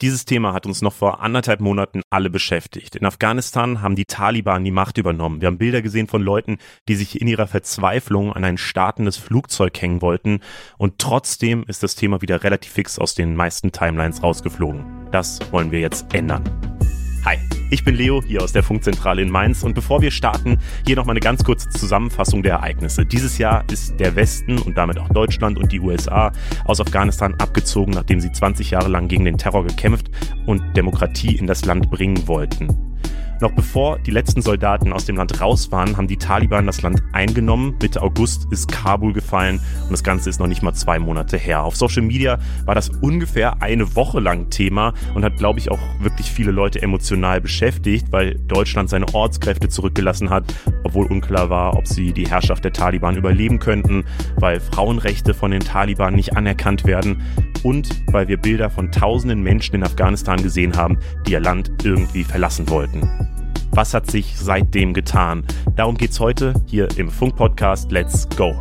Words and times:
Dieses 0.00 0.24
Thema 0.24 0.52
hat 0.52 0.64
uns 0.64 0.80
noch 0.80 0.92
vor 0.92 1.20
anderthalb 1.20 1.60
Monaten 1.60 2.02
alle 2.08 2.30
beschäftigt. 2.30 2.94
In 2.94 3.04
Afghanistan 3.04 3.82
haben 3.82 3.96
die 3.96 4.04
Taliban 4.04 4.64
die 4.64 4.70
Macht 4.70 4.96
übernommen. 4.96 5.40
Wir 5.40 5.48
haben 5.48 5.58
Bilder 5.58 5.82
gesehen 5.82 6.06
von 6.06 6.22
Leuten, 6.22 6.58
die 6.86 6.94
sich 6.94 7.20
in 7.20 7.26
ihrer 7.26 7.48
Verzweiflung 7.48 8.32
an 8.32 8.44
ein 8.44 8.58
startendes 8.58 9.16
Flugzeug 9.16 9.80
hängen 9.80 10.00
wollten. 10.00 10.38
Und 10.76 11.00
trotzdem 11.00 11.64
ist 11.66 11.82
das 11.82 11.96
Thema 11.96 12.22
wieder 12.22 12.44
relativ 12.44 12.72
fix 12.72 12.98
aus 12.98 13.16
den 13.16 13.34
meisten 13.34 13.72
Timelines 13.72 14.22
rausgeflogen. 14.22 14.84
Das 15.10 15.40
wollen 15.50 15.72
wir 15.72 15.80
jetzt 15.80 16.14
ändern. 16.14 16.77
Ich 17.70 17.84
bin 17.84 17.94
Leo 17.96 18.22
hier 18.22 18.42
aus 18.42 18.52
der 18.52 18.62
Funkzentrale 18.62 19.20
in 19.20 19.28
Mainz 19.28 19.62
und 19.62 19.74
bevor 19.74 20.00
wir 20.00 20.10
starten, 20.10 20.58
hier 20.86 20.96
nochmal 20.96 21.12
eine 21.12 21.20
ganz 21.20 21.44
kurze 21.44 21.68
Zusammenfassung 21.68 22.42
der 22.42 22.54
Ereignisse. 22.54 23.04
Dieses 23.04 23.36
Jahr 23.36 23.62
ist 23.70 24.00
der 24.00 24.16
Westen 24.16 24.58
und 24.58 24.78
damit 24.78 24.98
auch 24.98 25.10
Deutschland 25.10 25.58
und 25.58 25.70
die 25.70 25.80
USA 25.80 26.32
aus 26.64 26.80
Afghanistan 26.80 27.34
abgezogen, 27.34 27.92
nachdem 27.92 28.20
sie 28.20 28.32
20 28.32 28.70
Jahre 28.70 28.88
lang 28.88 29.08
gegen 29.08 29.26
den 29.26 29.36
Terror 29.36 29.66
gekämpft 29.66 30.10
und 30.46 30.62
Demokratie 30.78 31.36
in 31.36 31.46
das 31.46 31.66
Land 31.66 31.90
bringen 31.90 32.26
wollten. 32.26 32.87
Noch 33.40 33.52
bevor 33.52 34.00
die 34.00 34.10
letzten 34.10 34.42
Soldaten 34.42 34.92
aus 34.92 35.04
dem 35.04 35.16
Land 35.16 35.40
raus 35.40 35.70
waren, 35.70 35.96
haben 35.96 36.08
die 36.08 36.16
Taliban 36.16 36.66
das 36.66 36.82
Land 36.82 37.02
eingenommen. 37.12 37.76
Mitte 37.80 38.02
August 38.02 38.48
ist 38.50 38.66
Kabul 38.70 39.12
gefallen 39.12 39.60
und 39.84 39.92
das 39.92 40.02
Ganze 40.02 40.28
ist 40.28 40.40
noch 40.40 40.48
nicht 40.48 40.62
mal 40.62 40.72
zwei 40.72 40.98
Monate 40.98 41.36
her. 41.36 41.62
Auf 41.62 41.76
Social 41.76 42.02
Media 42.02 42.40
war 42.64 42.74
das 42.74 42.88
ungefähr 42.88 43.62
eine 43.62 43.94
Woche 43.94 44.18
lang 44.18 44.50
Thema 44.50 44.92
und 45.14 45.24
hat, 45.24 45.36
glaube 45.36 45.60
ich, 45.60 45.70
auch 45.70 45.78
wirklich 46.00 46.32
viele 46.32 46.50
Leute 46.50 46.82
emotional 46.82 47.40
beschäftigt, 47.40 48.10
weil 48.10 48.34
Deutschland 48.34 48.90
seine 48.90 49.14
Ortskräfte 49.14 49.68
zurückgelassen 49.68 50.30
hat, 50.30 50.44
obwohl 50.82 51.06
unklar 51.06 51.48
war, 51.48 51.76
ob 51.76 51.86
sie 51.86 52.12
die 52.12 52.26
Herrschaft 52.26 52.64
der 52.64 52.72
Taliban 52.72 53.16
überleben 53.16 53.60
könnten, 53.60 54.04
weil 54.36 54.58
Frauenrechte 54.58 55.32
von 55.32 55.52
den 55.52 55.60
Taliban 55.60 56.14
nicht 56.14 56.36
anerkannt 56.36 56.84
werden 56.86 57.22
und 57.62 57.88
weil 58.08 58.26
wir 58.26 58.36
Bilder 58.36 58.68
von 58.68 58.90
tausenden 58.90 59.42
Menschen 59.42 59.76
in 59.76 59.84
Afghanistan 59.84 60.42
gesehen 60.42 60.76
haben, 60.76 60.98
die 61.26 61.32
ihr 61.32 61.40
Land 61.40 61.70
irgendwie 61.84 62.24
verlassen 62.24 62.68
wollten. 62.68 63.27
Was 63.78 63.94
hat 63.94 64.10
sich 64.10 64.36
seitdem 64.36 64.92
getan? 64.92 65.46
Darum 65.76 65.96
geht's 65.96 66.18
heute 66.18 66.52
hier 66.66 66.88
im 66.96 67.12
Funk-Podcast 67.12 67.92
Let's 67.92 68.28
Go. 68.30 68.60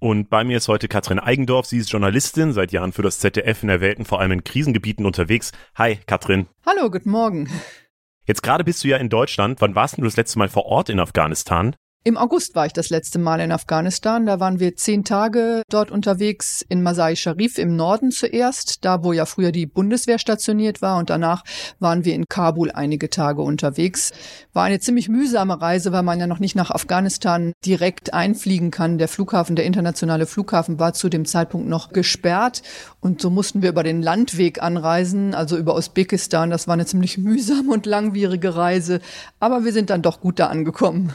Und 0.00 0.28
bei 0.28 0.42
mir 0.42 0.56
ist 0.56 0.66
heute 0.66 0.88
Katrin 0.88 1.20
Eigendorf. 1.20 1.66
Sie 1.66 1.78
ist 1.78 1.92
Journalistin, 1.92 2.52
seit 2.52 2.72
Jahren 2.72 2.90
für 2.90 3.02
das 3.02 3.20
ZDF 3.20 3.62
in 3.62 3.68
der 3.68 3.80
Welt 3.80 4.00
und 4.00 4.06
vor 4.06 4.18
allem 4.18 4.32
in 4.32 4.42
Krisengebieten 4.42 5.06
unterwegs. 5.06 5.52
Hi, 5.76 6.00
Katrin. 6.04 6.48
Hallo, 6.66 6.90
guten 6.90 7.10
Morgen. 7.10 7.48
Jetzt 8.26 8.42
gerade 8.42 8.64
bist 8.64 8.82
du 8.82 8.88
ja 8.88 8.96
in 8.96 9.08
Deutschland. 9.08 9.60
Wann 9.60 9.76
warst 9.76 9.98
du 9.98 10.02
das 10.02 10.16
letzte 10.16 10.40
Mal 10.40 10.48
vor 10.48 10.66
Ort 10.66 10.88
in 10.88 10.98
Afghanistan? 10.98 11.76
Im 12.06 12.18
August 12.18 12.54
war 12.54 12.66
ich 12.66 12.74
das 12.74 12.90
letzte 12.90 13.18
Mal 13.18 13.40
in 13.40 13.50
Afghanistan. 13.50 14.26
Da 14.26 14.38
waren 14.38 14.60
wir 14.60 14.76
zehn 14.76 15.04
Tage 15.04 15.62
dort 15.70 15.90
unterwegs 15.90 16.62
in 16.68 16.82
Masai 16.82 17.16
Sharif 17.16 17.56
im 17.56 17.76
Norden 17.76 18.10
zuerst, 18.10 18.84
da 18.84 19.02
wo 19.02 19.14
ja 19.14 19.24
früher 19.24 19.52
die 19.52 19.64
Bundeswehr 19.64 20.18
stationiert 20.18 20.82
war. 20.82 20.98
Und 20.98 21.08
danach 21.08 21.44
waren 21.78 22.04
wir 22.04 22.14
in 22.14 22.26
Kabul 22.28 22.70
einige 22.70 23.08
Tage 23.08 23.40
unterwegs. 23.40 24.12
War 24.52 24.64
eine 24.64 24.80
ziemlich 24.80 25.08
mühsame 25.08 25.62
Reise, 25.62 25.92
weil 25.92 26.02
man 26.02 26.20
ja 26.20 26.26
noch 26.26 26.40
nicht 26.40 26.54
nach 26.54 26.70
Afghanistan 26.70 27.54
direkt 27.64 28.12
einfliegen 28.12 28.70
kann. 28.70 28.98
Der 28.98 29.08
Flughafen, 29.08 29.56
der 29.56 29.64
internationale 29.64 30.26
Flughafen 30.26 30.78
war 30.78 30.92
zu 30.92 31.08
dem 31.08 31.24
Zeitpunkt 31.24 31.68
noch 31.68 31.88
gesperrt. 31.88 32.60
Und 33.00 33.22
so 33.22 33.30
mussten 33.30 33.62
wir 33.62 33.70
über 33.70 33.82
den 33.82 34.02
Landweg 34.02 34.62
anreisen, 34.62 35.34
also 35.34 35.56
über 35.56 35.74
Usbekistan. 35.74 36.50
Das 36.50 36.68
war 36.68 36.74
eine 36.74 36.84
ziemlich 36.84 37.16
mühsame 37.16 37.72
und 37.72 37.86
langwierige 37.86 38.56
Reise. 38.56 39.00
Aber 39.40 39.64
wir 39.64 39.72
sind 39.72 39.88
dann 39.88 40.02
doch 40.02 40.20
gut 40.20 40.38
da 40.38 40.48
angekommen. 40.48 41.10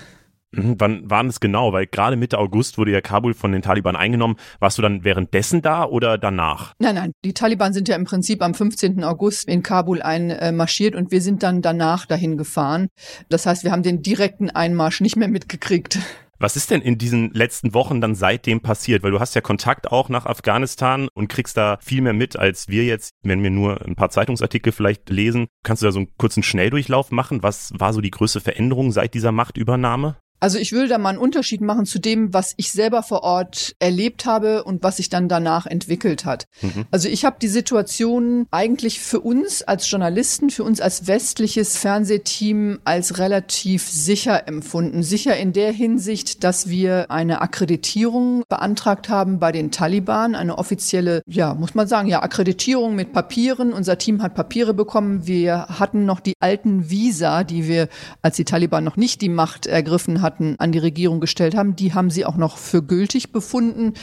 Mhm, 0.52 0.76
wann 0.80 1.10
waren 1.10 1.28
es 1.28 1.40
genau? 1.40 1.74
Weil 1.74 1.88
gerade 1.88 2.16
Mitte 2.16 2.38
August 2.38 2.78
wurde 2.78 2.92
ja 2.92 3.02
Kabul 3.02 3.34
von 3.34 3.52
den 3.52 3.62
Taliban 3.62 3.96
eingenommen. 3.96 4.38
Warst 4.60 4.78
du 4.78 4.82
dann 4.82 5.04
währenddessen 5.04 5.62
da 5.62 5.86
oder 5.86 6.18
danach? 6.18 6.74
Nein, 6.80 6.96
nein. 6.96 7.12
Die 7.24 7.34
Taliban 7.34 7.74
sind 7.74 7.88
ja 7.88 7.96
im 7.96 8.06
Prinzip 8.06 8.42
am 8.42 8.54
15. 8.54 9.04
August 9.04 9.48
in 9.48 9.64
Kabul 9.64 10.02
einmarschiert 10.02 10.96
und 10.96 11.12
wir 11.12 11.22
sind 11.22 11.44
dann 11.44 11.62
danach 11.62 12.06
dahin 12.06 12.38
gefahren. 12.38 12.88
Das 13.30 13.46
heißt, 13.46 13.64
wir 13.64 13.72
haben 13.72 13.84
den 13.84 14.02
direkten 14.02 14.50
Einmarsch 14.50 15.02
nicht 15.02 15.16
mehr 15.16 15.28
mitgekriegt. 15.28 16.00
Was 16.42 16.56
ist 16.56 16.72
denn 16.72 16.82
in 16.82 16.98
diesen 16.98 17.32
letzten 17.34 17.74
Wochen 17.74 18.00
dann 18.00 18.16
seitdem 18.16 18.62
passiert? 18.62 19.04
Weil 19.04 19.12
du 19.12 19.20
hast 19.20 19.36
ja 19.36 19.42
Kontakt 19.42 19.92
auch 19.92 20.08
nach 20.08 20.26
Afghanistan 20.26 21.10
und 21.14 21.28
kriegst 21.28 21.58
da 21.58 21.78
viel 21.82 22.02
mehr 22.02 22.14
mit 22.14 22.38
als 22.38 22.70
wir 22.70 22.86
jetzt, 22.86 23.12
wenn 23.24 23.44
wir 23.44 23.50
nur 23.50 23.86
ein 23.86 23.98
paar 23.98 24.10
Zeitungsartikel 24.10 24.72
vielleicht 24.72 25.10
lesen. 25.10 25.48
Kannst 25.64 25.82
du 25.84 25.88
da 25.88 25.92
so 25.92 26.00
einen 26.00 26.16
kurzen 26.18 26.42
Schnelldurchlauf 26.42 27.12
machen? 27.12 27.44
Was 27.44 27.74
war 27.78 27.92
so 27.92 28.00
die 28.00 28.12
größte 28.12 28.40
Veränderung 28.40 28.94
seit 28.94 29.16
dieser 29.16 29.34
Machtübernahme? 29.34 30.16
Also 30.40 30.58
ich 30.58 30.72
will 30.72 30.88
da 30.88 30.98
mal 30.98 31.10
einen 31.10 31.18
Unterschied 31.18 31.62
machen 31.62 31.86
zu 31.86 32.00
dem, 32.00 32.34
was 32.34 32.54
ich 32.58 32.72
selber 32.72 33.04
vor 33.04 33.24
Ort 33.24 33.76
erlebt 33.80 34.26
habe 34.26 34.64
und 34.64 34.84
was 34.84 34.98
sich 34.98 35.10
dann 35.10 35.28
danach 35.28 35.66
entwickelt 35.66 36.26
hat. 36.26 36.48
Mhm. 36.62 36.86
Also 36.92 37.10
ich 37.10 37.26
habe 37.26 37.38
die 37.42 37.48
Situation 37.48 38.48
eigentlich 38.52 39.00
für 39.00 39.20
uns 39.20 39.62
als 39.62 39.90
Journalisten, 39.90 40.50
für 40.50 40.64
uns 40.64 40.82
als 40.82 41.08
westliches 41.08 41.78
Fernsehteam 41.78 42.80
als 42.86 43.18
relativ 43.18 43.88
sicher 43.90 44.48
empfunden. 44.48 45.04
Sicher 45.04 45.36
in 45.38 45.54
der 45.54 45.72
Hinsicht, 45.72 46.44
dass 46.44 46.70
wir 46.70 47.12
eine 47.12 47.42
Akkreditierung 47.42 48.44
beantragt 48.48 49.10
haben 49.10 49.40
bei 49.40 49.52
den 49.52 49.72
Taliban, 49.72 50.36
eine 50.36 50.58
offizielle, 50.58 51.22
ja, 51.28 51.54
muss 51.54 51.76
man 51.76 51.88
sagen, 51.88 52.08
ja, 52.08 52.22
Akkreditierung 52.24 52.96
mit 52.96 53.14
Papieren. 53.14 53.74
Unser 53.74 53.98
Team 53.98 54.22
hat 54.22 54.36
Papiere 54.36 54.74
bekommen. 54.74 55.28
Wir 55.28 55.68
hatten 55.68 56.06
noch 56.06 56.20
die 56.20 56.34
alten 56.40 56.90
Visa, 56.90 57.44
die 57.44 57.68
wir, 57.68 57.90
als 58.22 58.38
die 58.38 58.46
Taliban 58.46 58.84
noch 58.84 58.98
nicht 58.98 59.22
die 59.22 59.30
Macht 59.30 59.66
ergriffen 59.68 60.22
hatten, 60.22 60.29
hatten, 60.30 60.56
an 60.60 60.72
die 60.72 60.80
Regierung 60.80 61.20
gestellt 61.20 61.56
haben, 61.56 61.76
die 61.76 61.94
haben 61.94 62.12
sie 62.12 62.26
auch 62.26 62.38
noch 62.38 62.58
für 62.58 62.84
gültig 62.84 63.32
befunden. 63.32 63.94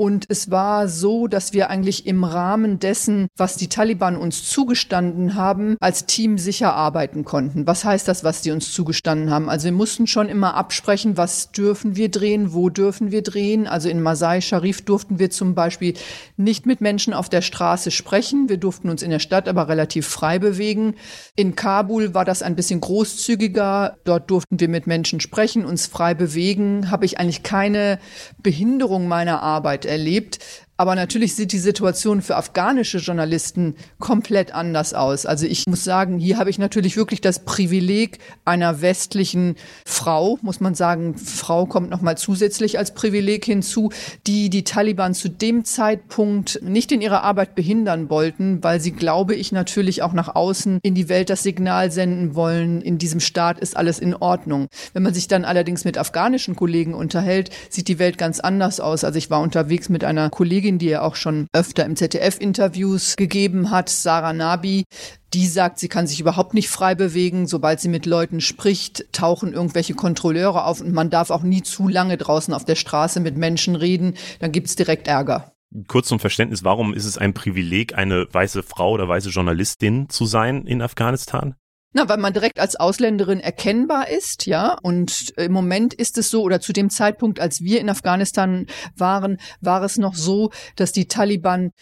Und 0.00 0.24
es 0.30 0.50
war 0.50 0.88
so, 0.88 1.26
dass 1.26 1.52
wir 1.52 1.68
eigentlich 1.68 2.06
im 2.06 2.24
Rahmen 2.24 2.78
dessen, 2.78 3.28
was 3.36 3.58
die 3.58 3.68
Taliban 3.68 4.16
uns 4.16 4.48
zugestanden 4.48 5.34
haben, 5.34 5.76
als 5.78 6.06
Team 6.06 6.38
sicher 6.38 6.72
arbeiten 6.72 7.22
konnten. 7.26 7.66
Was 7.66 7.84
heißt 7.84 8.08
das, 8.08 8.24
was 8.24 8.40
die 8.40 8.50
uns 8.50 8.72
zugestanden 8.72 9.30
haben? 9.30 9.50
Also 9.50 9.66
wir 9.66 9.72
mussten 9.72 10.06
schon 10.06 10.30
immer 10.30 10.54
absprechen, 10.54 11.18
was 11.18 11.52
dürfen 11.52 11.96
wir 11.96 12.10
drehen, 12.10 12.54
wo 12.54 12.70
dürfen 12.70 13.10
wir 13.10 13.20
drehen. 13.20 13.66
Also 13.66 13.90
in 13.90 14.00
Masai 14.00 14.40
Sharif 14.40 14.86
durften 14.86 15.18
wir 15.18 15.28
zum 15.28 15.54
Beispiel 15.54 15.92
nicht 16.38 16.64
mit 16.64 16.80
Menschen 16.80 17.12
auf 17.12 17.28
der 17.28 17.42
Straße 17.42 17.90
sprechen. 17.90 18.48
Wir 18.48 18.56
durften 18.56 18.88
uns 18.88 19.02
in 19.02 19.10
der 19.10 19.18
Stadt 19.18 19.48
aber 19.48 19.68
relativ 19.68 20.06
frei 20.06 20.38
bewegen. 20.38 20.94
In 21.36 21.56
Kabul 21.56 22.14
war 22.14 22.24
das 22.24 22.42
ein 22.42 22.56
bisschen 22.56 22.80
großzügiger. 22.80 23.98
Dort 24.04 24.30
durften 24.30 24.60
wir 24.60 24.70
mit 24.70 24.86
Menschen 24.86 25.20
sprechen, 25.20 25.66
uns 25.66 25.86
frei 25.86 26.14
bewegen. 26.14 26.90
Habe 26.90 27.04
ich 27.04 27.20
eigentlich 27.20 27.42
keine 27.42 27.98
Behinderung 28.42 29.06
meiner 29.06 29.42
Arbeit 29.42 29.89
erlebt. 29.90 30.38
Aber 30.80 30.94
natürlich 30.94 31.34
sieht 31.34 31.52
die 31.52 31.58
Situation 31.58 32.22
für 32.22 32.36
afghanische 32.36 32.96
Journalisten 32.96 33.74
komplett 33.98 34.54
anders 34.54 34.94
aus. 34.94 35.26
Also 35.26 35.44
ich 35.44 35.66
muss 35.66 35.84
sagen, 35.84 36.18
hier 36.18 36.38
habe 36.38 36.48
ich 36.48 36.58
natürlich 36.58 36.96
wirklich 36.96 37.20
das 37.20 37.40
Privileg 37.44 38.16
einer 38.46 38.80
westlichen 38.80 39.56
Frau, 39.84 40.38
muss 40.40 40.60
man 40.60 40.74
sagen, 40.74 41.18
Frau 41.18 41.66
kommt 41.66 41.90
noch 41.90 42.00
mal 42.00 42.16
zusätzlich 42.16 42.78
als 42.78 42.94
Privileg 42.94 43.44
hinzu, 43.44 43.90
die 44.26 44.48
die 44.48 44.64
Taliban 44.64 45.12
zu 45.12 45.28
dem 45.28 45.66
Zeitpunkt 45.66 46.60
nicht 46.62 46.92
in 46.92 47.02
ihrer 47.02 47.24
Arbeit 47.24 47.54
behindern 47.54 48.08
wollten, 48.08 48.64
weil 48.64 48.80
sie, 48.80 48.92
glaube 48.92 49.34
ich, 49.34 49.52
natürlich 49.52 50.02
auch 50.02 50.14
nach 50.14 50.34
außen 50.34 50.78
in 50.82 50.94
die 50.94 51.10
Welt 51.10 51.28
das 51.28 51.42
Signal 51.42 51.92
senden 51.92 52.34
wollen, 52.34 52.80
in 52.80 52.96
diesem 52.96 53.20
Staat 53.20 53.60
ist 53.60 53.76
alles 53.76 53.98
in 53.98 54.14
Ordnung. 54.14 54.68
Wenn 54.94 55.02
man 55.02 55.12
sich 55.12 55.28
dann 55.28 55.44
allerdings 55.44 55.84
mit 55.84 55.98
afghanischen 55.98 56.56
Kollegen 56.56 56.94
unterhält, 56.94 57.50
sieht 57.68 57.88
die 57.88 57.98
Welt 57.98 58.16
ganz 58.16 58.40
anders 58.40 58.80
aus. 58.80 59.04
Also 59.04 59.18
ich 59.18 59.28
war 59.28 59.42
unterwegs 59.42 59.90
mit 59.90 60.04
einer 60.04 60.30
Kollegin, 60.30 60.69
Kollegin, 60.70 60.78
die 60.78 60.86
ja 60.86 61.02
auch 61.02 61.16
schon 61.16 61.48
öfter 61.52 61.84
im 61.84 61.96
ZDF 61.96 62.40
Interviews 62.40 63.16
gegeben 63.16 63.70
hat, 63.70 63.88
Sarah 63.88 64.32
Nabi, 64.32 64.84
die 65.32 65.46
sagt, 65.46 65.78
sie 65.78 65.88
kann 65.88 66.06
sich 66.06 66.20
überhaupt 66.20 66.54
nicht 66.54 66.68
frei 66.68 66.94
bewegen. 66.94 67.46
Sobald 67.46 67.80
sie 67.80 67.88
mit 67.88 68.06
Leuten 68.06 68.40
spricht, 68.40 69.12
tauchen 69.12 69.52
irgendwelche 69.52 69.94
Kontrolleure 69.94 70.64
auf 70.64 70.80
und 70.80 70.92
man 70.92 71.10
darf 71.10 71.30
auch 71.30 71.42
nie 71.42 71.62
zu 71.62 71.88
lange 71.88 72.16
draußen 72.16 72.54
auf 72.54 72.64
der 72.64 72.76
Straße 72.76 73.20
mit 73.20 73.36
Menschen 73.36 73.76
reden. 73.76 74.14
Dann 74.40 74.52
gibt's 74.52 74.76
direkt 74.76 75.08
Ärger. 75.08 75.52
Kurz 75.86 76.08
zum 76.08 76.18
Verständnis, 76.18 76.64
warum 76.64 76.94
ist 76.94 77.04
es 77.04 77.16
ein 77.16 77.32
Privileg, 77.32 77.96
eine 77.96 78.26
weiße 78.32 78.62
Frau 78.64 78.92
oder 78.92 79.08
weiße 79.08 79.30
Journalistin 79.30 80.08
zu 80.08 80.26
sein 80.26 80.66
in 80.66 80.82
Afghanistan? 80.82 81.54
Na, 81.92 82.08
weil 82.08 82.18
man 82.18 82.32
direkt 82.32 82.60
als 82.60 82.76
Ausländerin 82.76 83.40
erkennbar 83.40 84.08
ist, 84.08 84.46
ja. 84.46 84.78
Und 84.82 85.34
im 85.36 85.50
Moment 85.50 85.92
ist 85.92 86.18
es 86.18 86.30
so, 86.30 86.42
oder 86.42 86.60
zu 86.60 86.72
dem 86.72 86.88
Zeitpunkt, 86.88 87.40
als 87.40 87.62
wir 87.62 87.80
in 87.80 87.90
Afghanistan 87.90 88.66
waren, 88.96 89.38
war 89.60 89.82
es 89.82 89.98
noch 89.98 90.14
so, 90.14 90.50
dass 90.76 90.92
die 90.92 91.08
Taliban 91.08 91.72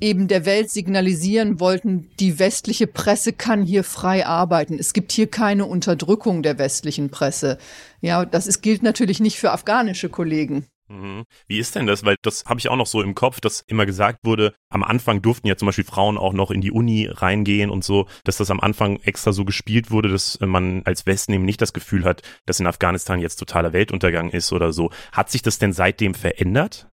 eben 0.00 0.28
der 0.28 0.44
Welt 0.44 0.70
signalisieren 0.70 1.58
wollten, 1.58 2.10
die 2.20 2.38
westliche 2.38 2.86
Presse 2.86 3.32
kann 3.32 3.62
hier 3.62 3.82
frei 3.82 4.26
arbeiten. 4.26 4.78
Es 4.78 4.92
gibt 4.92 5.10
hier 5.10 5.26
keine 5.26 5.66
Unterdrückung 5.66 6.42
der 6.42 6.58
westlichen 6.58 7.10
Presse. 7.10 7.58
Ja, 8.00 8.24
das 8.24 8.46
ist, 8.46 8.60
gilt 8.60 8.82
natürlich 8.82 9.20
nicht 9.20 9.38
für 9.38 9.52
afghanische 9.52 10.10
Kollegen. 10.10 10.66
Mhm. 10.88 11.24
Wie 11.48 11.58
ist 11.58 11.74
denn 11.74 11.86
das? 11.86 12.04
Weil 12.04 12.16
das 12.22 12.44
habe 12.44 12.60
ich 12.60 12.68
auch 12.68 12.76
noch 12.76 12.86
so 12.86 13.02
im 13.02 13.14
Kopf, 13.14 13.40
dass 13.40 13.62
immer 13.66 13.86
gesagt 13.86 14.20
wurde, 14.24 14.54
am 14.68 14.84
Anfang 14.84 15.20
durften 15.20 15.48
ja 15.48 15.56
zum 15.56 15.66
Beispiel 15.66 15.84
Frauen 15.84 16.16
auch 16.16 16.32
noch 16.32 16.50
in 16.50 16.60
die 16.60 16.70
Uni 16.70 17.08
reingehen 17.10 17.70
und 17.70 17.84
so, 17.84 18.06
dass 18.24 18.36
das 18.36 18.50
am 18.50 18.60
Anfang 18.60 19.00
extra 19.00 19.32
so 19.32 19.44
gespielt 19.44 19.90
wurde, 19.90 20.08
dass 20.08 20.38
man 20.40 20.82
als 20.84 21.06
Westen 21.06 21.32
eben 21.32 21.44
nicht 21.44 21.60
das 21.60 21.72
Gefühl 21.72 22.04
hat, 22.04 22.22
dass 22.46 22.60
in 22.60 22.66
Afghanistan 22.66 23.20
jetzt 23.20 23.36
totaler 23.36 23.72
Weltuntergang 23.72 24.30
ist 24.30 24.52
oder 24.52 24.72
so. 24.72 24.90
Hat 25.12 25.30
sich 25.30 25.42
das 25.42 25.58
denn 25.58 25.72
seitdem 25.72 26.14
verändert? 26.14 26.88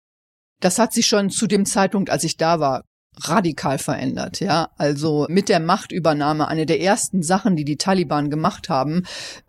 Das 0.60 0.78
hat 0.78 0.94
sich 0.94 1.08
schon 1.08 1.30
zu 1.30 1.48
dem 1.48 1.66
Zeitpunkt, 1.66 2.10
als 2.10 2.24
ich 2.24 2.38
da 2.38 2.60
war, 2.60 2.84
radikal 3.21 3.77
verändert. 3.77 4.39
Ja, 4.39 4.69
also 4.77 5.25
mit 5.30 5.50
der 5.50 5.60
Machtübernahme 5.60 6.48
eine 6.48 6.66
der 6.66 6.81
ersten 6.81 7.24
Sachen, 7.24 7.56
die 7.56 7.66
die 7.66 7.77
Taliban 7.77 8.30
gemacht 8.30 8.69
haben, 8.69 9.04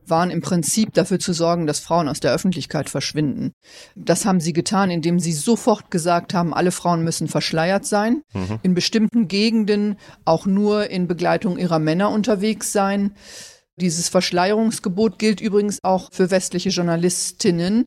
waren 0.07 0.31
im 0.31 0.41
Prinzip 0.41 0.93
dafür 0.93 1.19
zu 1.19 1.33
sorgen, 1.33 1.67
dass 1.67 1.81
Frauen 1.81 2.09
aus 2.09 2.21
der 2.21 2.33
Öffentlichkeit 2.33 2.91
verschwinden. 2.91 3.53
Das 3.95 4.27
haben 4.27 4.41
sie 4.41 4.53
getan, 4.53 4.91
indem 4.91 5.21
sie 5.21 5.33
sofort 5.33 5.91
gesagt 5.91 6.35
haben, 6.35 6.53
alle 6.53 6.73
Frauen 6.73 7.05
müssen 7.05 7.29
verschleiert 7.29 7.87
sein, 7.87 8.23
mhm. 8.35 8.59
in 8.63 8.75
bestimmten 8.75 9.29
Gegenden 9.29 9.97
auch 10.25 10.47
nur 10.47 10.91
in 10.91 11.07
Begleitung 11.07 11.59
ihrer 11.59 11.79
Männer 11.79 12.11
unterwegs 12.11 12.73
sein. 12.73 13.15
Dieses 13.77 14.09
Verschleierungsgebot 14.09 15.19
gilt 15.19 15.41
übrigens 15.41 15.79
auch 15.83 16.11
für 16.13 16.31
westliche 16.31 16.69
Journalistinnen, 16.69 17.87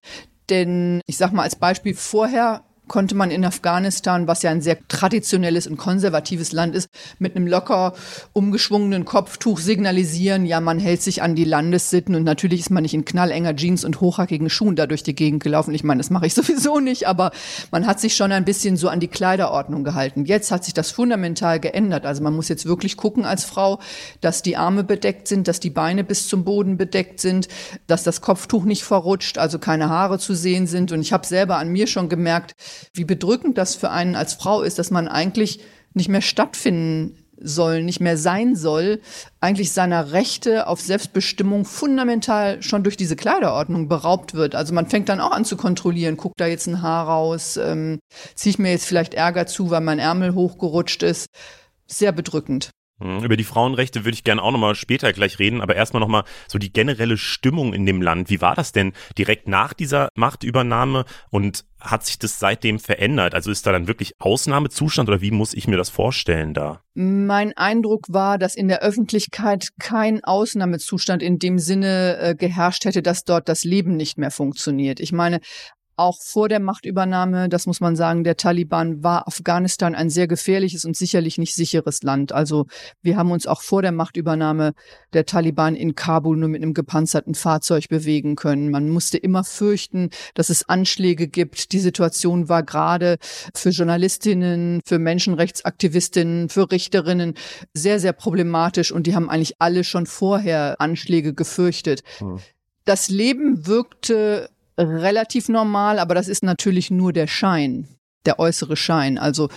denn 0.50 1.02
ich 1.06 1.18
sage 1.18 1.36
mal 1.36 1.44
als 1.44 1.56
Beispiel 1.56 1.94
vorher 1.94 2.64
konnte 2.88 3.16
man 3.16 3.32
in 3.32 3.46
Afghanistan, 3.46 4.28
was 4.28 4.44
ja 4.44 4.52
ein 4.52 4.62
sehr 4.62 4.78
traditionelles 4.88 5.68
und 5.68 5.78
konservatives 5.78 6.52
Land 6.52 6.76
ist, 6.76 6.90
mit 7.18 7.36
einem 7.36 7.48
locker 7.48 7.94
umgeschwungenen 8.34 9.06
Kopftuch 9.06 9.60
signalisieren, 9.60 10.46
ja, 10.46 10.60
man 10.60 10.80
hält 10.80 11.02
sich 11.02 11.22
an 11.22 11.36
die 11.36 11.46
Landessitten 11.46 12.16
und 12.16 12.24
natürlich 12.24 12.60
ist 12.60 12.72
man 12.72 12.84
nicht 12.84 12.94
in 12.94 13.06
knallenger 13.06 13.56
Jeans 13.56 13.86
und 13.86 14.02
hochhackigen 14.02 14.50
Schuhen 14.50 14.76
da 14.76 14.86
durch 14.86 15.04
die 15.04 15.16
Gegend 15.16 15.44
gelaufen. 15.44 15.74
Ich 15.74 15.84
meine, 15.84 16.00
das 16.00 16.10
mache 16.10 16.26
ich 16.26 16.34
sowieso 16.36 16.80
nicht, 16.80 17.08
aber 17.08 17.32
man 17.72 17.88
hat 17.88 18.00
sich 18.00 18.16
schon 18.16 18.32
ein 18.32 18.46
bisschen 18.46 18.78
so 18.78 18.90
an 18.90 19.00
die 19.00 19.08
Kleiderordnung 19.08 19.84
gehalten. 19.84 20.26
Jetzt 20.26 20.52
hat 20.52 20.66
sich 20.66 20.74
das 20.74 20.92
fundamental 20.92 21.60
geändert. 21.60 22.06
Also 22.06 22.22
man 22.22 22.36
muss 22.36 22.50
jetzt 22.50 22.66
wirklich 22.66 22.98
gucken 22.98 23.26
als 23.26 23.46
Frau, 23.46 23.80
dass 24.22 24.42
die 24.42 24.58
Arme 24.58 24.84
bedeckt 24.84 25.28
sind, 25.28 25.48
dass 25.48 25.60
die 25.60 25.70
Beine 25.70 26.04
bis 26.04 26.28
zum 26.28 26.44
Boden 26.44 26.78
bedeckt 26.78 27.20
sind, 27.20 27.48
dass 27.88 28.04
das 28.04 28.22
Kopftuch 28.22 28.66
nicht 28.66 28.84
verrutscht, 28.84 29.38
also 29.38 29.58
keine 29.58 29.90
Haare 29.90 30.20
zu 30.20 30.34
sehen 30.34 30.68
sind. 30.68 30.92
Und 30.92 31.02
ich 31.02 31.14
habe 31.14 31.26
selber 31.26 31.58
an 31.58 31.70
mir 31.70 31.88
schon 31.88 32.10
gemerkt, 32.10 32.54
wie 32.94 33.06
bedrückend 33.06 33.58
das 33.58 33.76
für 33.76 33.90
einen 33.90 34.16
als 34.16 34.34
Frau 34.34 34.62
ist, 34.62 34.80
dass 34.80 34.92
man 34.92 35.08
eigentlich 35.08 35.60
nicht 35.94 36.10
mehr 36.10 36.22
stattfinden 36.22 37.18
soll, 37.44 37.84
nicht 37.84 38.00
mehr 38.00 38.18
sein 38.18 38.56
soll, 38.56 39.02
eigentlich 39.40 39.72
seiner 39.72 40.12
Rechte 40.12 40.68
auf 40.68 40.80
Selbstbestimmung 40.80 41.66
fundamental 41.66 42.62
schon 42.62 42.84
durch 42.84 42.98
diese 42.98 43.16
Kleiderordnung 43.16 43.88
beraubt 43.88 44.34
wird. 44.34 44.56
Also 44.56 44.74
man 44.74 44.88
fängt 44.88 45.10
dann 45.10 45.20
auch 45.20 45.32
an 45.32 45.46
zu 45.46 45.58
kontrollieren, 45.58 46.18
guckt 46.18 46.40
da 46.40 46.48
jetzt 46.48 46.68
ein 46.68 46.82
Haar 46.82 47.08
raus, 47.08 47.58
ähm, 47.58 48.00
ziehe 48.36 48.52
ich 48.52 48.60
mir 48.60 48.72
jetzt 48.72 48.86
vielleicht 48.86 49.14
Ärger 49.14 49.46
zu, 49.46 49.70
weil 49.70 49.82
mein 49.82 50.00
Ärmel 50.00 50.36
hochgerutscht 50.36 51.04
ist. 51.04 51.28
Sehr 51.88 52.12
bedrückend. 52.12 52.72
Hm, 53.04 53.24
über 53.24 53.36
die 53.36 53.44
Frauenrechte 53.44 54.06
würde 54.06 54.16
ich 54.16 54.24
gerne 54.24 54.42
auch 54.42 54.52
nochmal 54.52 54.76
später 54.76 55.12
gleich 55.12 55.38
reden, 55.38 55.62
aber 55.62 55.76
erstmal 55.76 56.00
nochmal 56.00 56.24
so 56.48 56.58
die 56.58 56.72
generelle 56.72 57.18
Stimmung 57.18 57.74
in 57.74 57.86
dem 57.86 58.02
Land. 58.02 58.30
Wie 58.30 58.40
war 58.40 58.56
das 58.56 58.72
denn 58.72 58.94
direkt 59.18 59.48
nach 59.48 59.74
dieser 59.74 60.08
Machtübernahme 60.16 61.04
und 61.30 61.66
hat 61.82 62.06
sich 62.06 62.18
das 62.18 62.40
seitdem 62.40 62.80
verändert? 62.80 63.36
Also 63.36 63.52
ist 63.52 63.68
da 63.68 63.74
dann 63.74 63.88
wirklich 63.88 64.14
Ausnahmezustand 64.20 65.10
oder 65.10 65.22
wie 65.22 65.32
muss 65.32 65.54
ich 65.54 65.68
mir 65.68 65.76
das 65.76 65.90
vorstellen 65.90 66.54
da? 66.54 66.82
Mein 66.94 67.52
Eindruck 67.58 68.06
war, 68.08 68.38
dass 68.38 68.56
in 68.56 68.70
der 68.70 68.82
Öffentlichkeit 68.82 69.70
kein 69.80 70.24
Ausnahmezustand 70.24 71.22
in 71.22 71.40
dem 71.40 71.60
Sinne 71.60 72.18
äh, 72.20 72.36
geherrscht 72.36 72.86
hätte, 72.86 73.02
dass 73.02 73.26
dort 73.26 73.50
das 73.50 73.66
Leben 73.66 73.98
nicht 73.98 74.18
mehr 74.18 74.32
funktioniert. 74.32 75.02
Ich 75.02 75.12
meine, 75.12 75.42
auch 75.96 76.22
vor 76.22 76.50
der 76.50 76.60
Machtübernahme, 76.60 77.50
das 77.50 77.68
muss 77.68 77.80
man 77.80 77.96
sagen, 77.96 78.24
der 78.24 78.38
Taliban 78.38 79.04
war 79.04 79.28
Afghanistan 79.28 79.96
ein 79.96 80.10
sehr 80.10 80.28
gefährliches 80.28 80.86
und 80.86 80.98
sicherlich 80.98 81.38
nicht 81.38 81.56
sicheres 81.56 82.04
Land. 82.04 82.32
Also 82.32 82.66
wir 83.02 83.18
haben 83.18 83.32
uns 83.32 83.48
auch 83.48 83.62
vor 83.62 83.82
der 83.82 83.92
Machtübernahme 83.92 84.74
der 85.14 85.26
Taliban 85.26 85.76
in 85.76 85.96
Kabul 85.96 86.38
nur 86.38 86.50
mit 86.50 86.62
einem 86.62 86.74
gepanzerten 86.74 87.36
Fahrzeug 87.36 87.90
bewegen 87.90 88.36
können. 88.36 88.72
Man 88.72 88.90
musste 88.90 89.18
immer 89.18 89.44
fürchten, 89.44 90.10
dass 90.34 90.50
es 90.50 90.68
Anschläge 90.68 91.28
gibt. 91.28 91.72
Die 91.72 91.80
Situation 91.80 92.50
war 92.50 92.64
gerade 92.64 93.18
für 93.56 93.70
Journalistinnen, 93.70 94.82
für 94.86 95.00
Menschenrechtsaktivistinnen, 95.00 96.50
für 96.50 96.72
Richterinnen 96.72 97.36
sehr, 97.74 98.00
sehr 98.00 98.14
problematisch 98.14 98.92
und 98.92 99.08
die 99.08 99.16
haben 99.16 99.30
eigentlich 99.30 99.56
alle 99.60 99.84
schon 99.84 100.06
vorher 100.06 100.80
Anschläge 100.80 101.34
gefürchtet. 101.34 102.04
Hm. 102.18 102.40
Das 102.86 103.10
Leben 103.10 103.66
wirkte 103.66 104.50
relativ 104.78 105.50
normal, 105.50 106.00
aber 106.00 106.16
das 106.16 106.28
ist 106.28 106.44
natürlich 106.44 106.92
nur 106.92 107.14
der 107.14 107.28
Schein, 107.28 107.88
der 108.26 108.40
äußere 108.40 108.76
Schein. 108.76 109.18
Also 109.18 109.50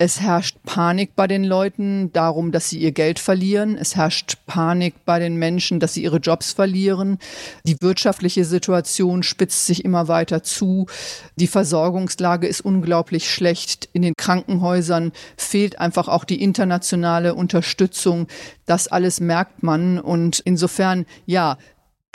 es 0.00 0.20
herrscht 0.20 0.58
Panik 0.64 1.16
bei 1.16 1.26
den 1.26 1.42
Leuten 1.42 2.12
darum, 2.12 2.52
dass 2.52 2.70
sie 2.70 2.78
ihr 2.78 2.92
Geld 2.92 3.18
verlieren. 3.18 3.76
Es 3.76 3.96
herrscht 3.96 4.36
Panik 4.46 4.94
bei 5.04 5.18
den 5.18 5.34
Menschen, 5.34 5.80
dass 5.80 5.94
sie 5.94 6.04
ihre 6.04 6.18
Jobs 6.18 6.52
verlieren. 6.52 7.18
Die 7.64 7.76
wirtschaftliche 7.80 8.44
Situation 8.44 9.24
spitzt 9.24 9.66
sich 9.66 9.84
immer 9.84 10.06
weiter 10.06 10.44
zu. 10.44 10.86
Die 11.34 11.48
Versorgungslage 11.48 12.46
ist 12.46 12.60
unglaublich 12.60 13.28
schlecht. 13.28 13.88
In 13.92 14.02
den 14.02 14.14
Krankenhäusern 14.16 15.10
fehlt 15.36 15.80
einfach 15.80 16.06
auch 16.06 16.22
die 16.22 16.40
internationale 16.40 17.34
Unterstützung. 17.34 18.28
Das 18.66 18.86
alles 18.86 19.18
merkt 19.18 19.64
man. 19.64 19.98
Und 19.98 20.38
insofern, 20.38 21.06
ja, 21.26 21.58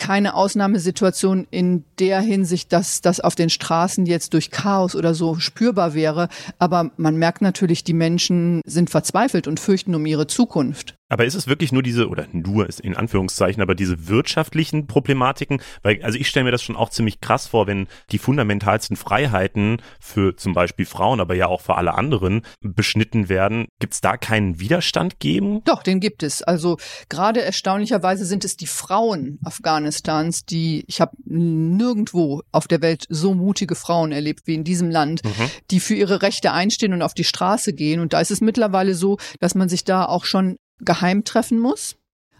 keine 0.03 0.33
Ausnahmesituation 0.33 1.47
in 1.49 1.85
der 1.97 2.19
Hinsicht, 2.19 2.73
dass 2.73 2.99
das 2.99 3.21
auf 3.21 3.35
den 3.35 3.49
Straßen 3.49 4.05
jetzt 4.05 4.33
durch 4.33 4.51
Chaos 4.51 4.97
oder 4.97 5.13
so 5.13 5.35
spürbar 5.35 5.93
wäre. 5.93 6.27
Aber 6.59 6.91
man 6.97 7.15
merkt 7.15 7.41
natürlich, 7.41 7.85
die 7.85 7.93
Menschen 7.93 8.59
sind 8.65 8.89
verzweifelt 8.89 9.47
und 9.47 9.61
fürchten 9.61 9.95
um 9.95 10.05
ihre 10.05 10.27
Zukunft. 10.27 10.95
Aber 11.13 11.25
ist 11.25 11.35
es 11.35 11.45
wirklich 11.45 11.71
nur 11.71 11.83
diese, 11.83 12.09
oder 12.09 12.25
nur 12.31 12.67
ist 12.67 12.79
in 12.79 12.97
Anführungszeichen, 12.97 13.61
aber 13.61 13.75
diese 13.75 14.07
wirtschaftlichen 14.07 14.87
Problematiken? 14.87 15.61
Weil, 15.83 16.01
also 16.01 16.17
ich 16.17 16.27
stelle 16.27 16.45
mir 16.45 16.49
das 16.49 16.63
schon 16.63 16.75
auch 16.75 16.89
ziemlich 16.89 17.21
krass 17.21 17.45
vor, 17.45 17.67
wenn 17.67 17.85
die 18.11 18.17
fundamentalsten 18.17 18.97
Freiheiten 18.97 19.79
für 19.99 20.35
zum 20.35 20.55
Beispiel 20.55 20.87
Frauen, 20.87 21.19
aber 21.19 21.35
ja 21.35 21.45
auch 21.45 21.61
für 21.61 21.75
alle 21.75 21.93
anderen 21.93 22.41
beschnitten 22.61 23.29
werden. 23.29 23.67
Gibt 23.79 23.93
es 23.93 24.01
da 24.01 24.17
keinen 24.17 24.59
Widerstand 24.59 25.19
geben? 25.19 25.63
Doch, 25.65 25.83
den 25.83 25.99
gibt 25.99 26.23
es. 26.23 26.41
Also 26.41 26.77
gerade 27.09 27.43
erstaunlicherweise 27.43 28.25
sind 28.25 28.43
es 28.43 28.57
die 28.57 28.65
Frauen 28.65 29.37
Afghanistans, 29.43 30.45
die, 30.45 30.83
ich 30.87 30.99
habe 30.99 31.15
nirgendwo 31.25 32.41
auf 32.51 32.67
der 32.67 32.81
Welt 32.81 33.05
so 33.07 33.35
mutige 33.35 33.75
Frauen 33.75 34.13
erlebt 34.13 34.47
wie 34.47 34.55
in 34.55 34.63
diesem 34.63 34.89
Land, 34.89 35.23
mhm. 35.23 35.51
die 35.69 35.79
für 35.79 35.93
ihre 35.93 36.23
Rechte 36.23 36.53
einstehen 36.53 36.91
und 36.91 37.03
auf 37.03 37.13
die 37.13 37.23
Straße 37.23 37.73
gehen. 37.73 37.99
Und 37.99 38.13
da 38.13 38.19
ist 38.19 38.31
es 38.31 38.41
mittlerweile 38.41 38.95
so, 38.95 39.19
dass 39.39 39.53
man 39.53 39.69
sich 39.69 39.83
da 39.83 40.05
auch 40.05 40.25
schon 40.25 40.57
geheim 40.83 41.23
treffen 41.23 41.59
muss. 41.59 41.95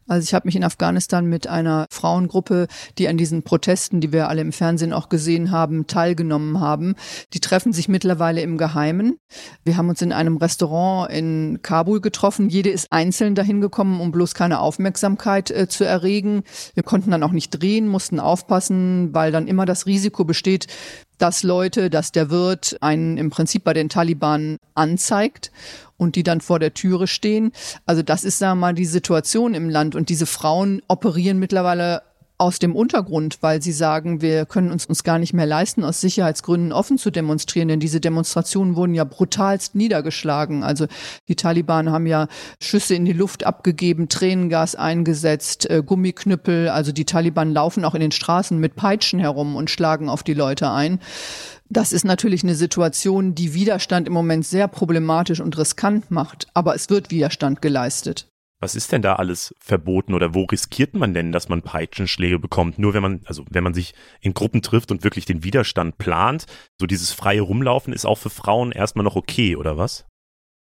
Also 0.07 0.25
ich 0.25 0.34
habe 0.34 0.48
mich 0.48 0.56
in 0.56 0.63
Afghanistan 0.63 1.25
mit 1.25 1.48
einer 1.48 1.86
Frauengruppe, 1.90 2.68
die 2.98 3.07
an 3.07 3.18
diesen 3.18 3.44
Protesten, 3.44 4.01
die 4.01 4.12
wir 4.12 4.28
alle 4.28 4.42
im 4.42 4.51
Fernsehen 4.51 4.92
auch 4.92 5.07
gesehen 5.10 5.51
haben, 5.51 5.88
teilgenommen 5.88 6.60
haben. 6.60 6.95
Die 7.34 7.40
treffen 7.40 7.72
sich 7.72 7.88
mittlerweile 7.88 8.42
im 8.42 8.57
Geheimen. 8.57 9.18
Wir 9.63 9.78
haben 9.78 9.90
uns 9.90 10.01
in 10.01 10.12
einem 10.12 10.38
Restaurant 10.38 11.12
in 11.12 11.60
Kabul 11.62 12.01
getroffen. 12.01 12.50
Jede 12.50 12.69
ist 12.69 12.92
einzeln 12.92 13.36
dahin 13.36 13.62
gekommen, 13.62 14.01
um 14.01 14.12
bloß 14.12 14.34
keine 14.34 14.60
Aufmerksamkeit 14.60 15.52
äh, 15.52 15.68
zu 15.69 15.85
erregen. 15.85 16.44
Wir 16.73 16.83
konnten 16.83 17.12
dann 17.12 17.23
auch 17.23 17.31
nicht 17.31 17.52
drehen, 17.52 17.88
mussten 17.88 18.19
aufpassen, 18.19 19.14
weil 19.14 19.31
dann 19.31 19.47
immer 19.47 19.66
das 19.66 19.85
Risiko 19.85 20.26
besteht, 20.26 20.68
dass 21.17 21.43
Leute, 21.43 21.89
dass 21.89 22.11
der 22.11 22.29
Wirt 22.29 22.77
einen 22.81 23.17
im 23.17 23.29
Prinzip 23.29 23.63
bei 23.63 23.73
den 23.73 23.89
Taliban 23.89 24.57
anzeigt 24.75 25.51
und 25.97 26.15
die 26.15 26.23
dann 26.23 26.41
vor 26.41 26.59
der 26.59 26.73
Türe 26.73 27.07
stehen. 27.07 27.51
Also 27.85 28.01
das 28.01 28.23
ist, 28.23 28.39
sagen 28.39 28.59
wir 28.59 28.67
mal, 28.67 28.73
die 28.73 28.85
Situation 28.85 29.53
im 29.53 29.69
Land 29.69 29.95
und 29.95 30.09
diese 30.09 30.25
Frauen 30.25 30.81
operieren 30.87 31.39
mittlerweile 31.39 32.01
aus 32.37 32.59
dem 32.59 32.75
Untergrund, 32.75 33.37
weil 33.42 33.61
sie 33.61 33.71
sagen, 33.71 34.21
wir 34.21 34.45
können 34.45 34.71
uns 34.71 34.85
uns 34.85 35.04
gar 35.04 35.19
nicht 35.19 35.33
mehr 35.33 35.45
leisten, 35.45 35.83
aus 35.83 36.02
Sicherheitsgründen 36.02 36.71
offen 36.71 36.97
zu 36.97 37.11
demonstrieren, 37.11 37.68
denn 37.68 37.80
diese 37.80 38.02
Demonstrationen 38.02 38.75
wurden 38.75 38.95
ja 38.95 39.04
brutalst 39.04 39.75
niedergeschlagen. 39.75 40.63
Also 40.63 40.87
die 41.28 41.35
Taliban 41.35 41.92
haben 41.92 42.07
ja 42.07 42.28
Schüsse 42.61 42.95
in 42.95 43.06
die 43.06 43.13
Luft 43.13 43.45
abgegeben, 43.45 44.09
Tränengas 44.09 44.75
eingesetzt, 44.75 45.69
äh, 45.69 45.83
Gummiknüppel. 45.85 46.69
Also 46.69 46.92
die 46.92 47.06
Taliban 47.06 47.54
laufen 47.54 47.85
auch 47.85 47.95
in 47.95 48.02
den 48.02 48.11
Straßen 48.11 48.57
mit 48.57 48.75
Peitschen 48.75 49.19
herum 49.19 49.56
und 49.56 49.69
schlagen 49.69 50.09
auf 50.09 50.23
die 50.23 50.33
Leute 50.33 50.71
ein. 50.71 50.99
Das 51.69 51.94
ist 51.94 52.06
natürlich 52.06 52.44
eine 52.44 52.56
Situation, 52.56 53.35
die 53.35 53.54
Widerstand 53.54 54.07
im 54.07 54.13
Moment 54.13 54.45
sehr 54.45 54.68
problematisch 54.68 55.40
und 55.40 55.57
riskant 55.57 56.11
macht, 56.11 56.47
aber 56.54 56.75
es 56.75 56.90
wird 56.90 57.09
Widerstand 57.09 57.61
geleistet. 57.61 58.32
Was 58.63 58.75
ist 58.75 58.93
denn 58.93 59.01
da 59.01 59.17
alles 59.17 59.53
verboten 59.59 60.13
oder 60.13 60.33
wo 60.33 60.45
riskiert 60.45 60.93
man 60.93 61.13
denn, 61.13 61.33
dass 61.33 61.49
man 61.49 61.63
Peitschenschläge 61.63 62.39
bekommt? 62.39 62.79
Nur 62.79 62.93
wenn 62.93 63.01
man, 63.01 63.19
also 63.25 63.43
wenn 63.49 63.61
man 63.61 63.73
sich 63.73 63.93
in 64.21 64.33
Gruppen 64.33 64.61
trifft 64.61 64.89
und 64.89 65.03
wirklich 65.03 65.25
den 65.25 65.43
Widerstand 65.43 65.97
plant, 65.97 66.45
so 66.79 66.85
dieses 66.85 67.11
freie 67.11 67.41
Rumlaufen 67.41 67.91
ist 67.91 68.05
auch 68.05 68.17
für 68.17 68.29
Frauen 68.29 68.71
erstmal 68.71 69.03
noch 69.03 69.17
okay, 69.17 69.57
oder 69.57 69.75
was? 69.75 70.05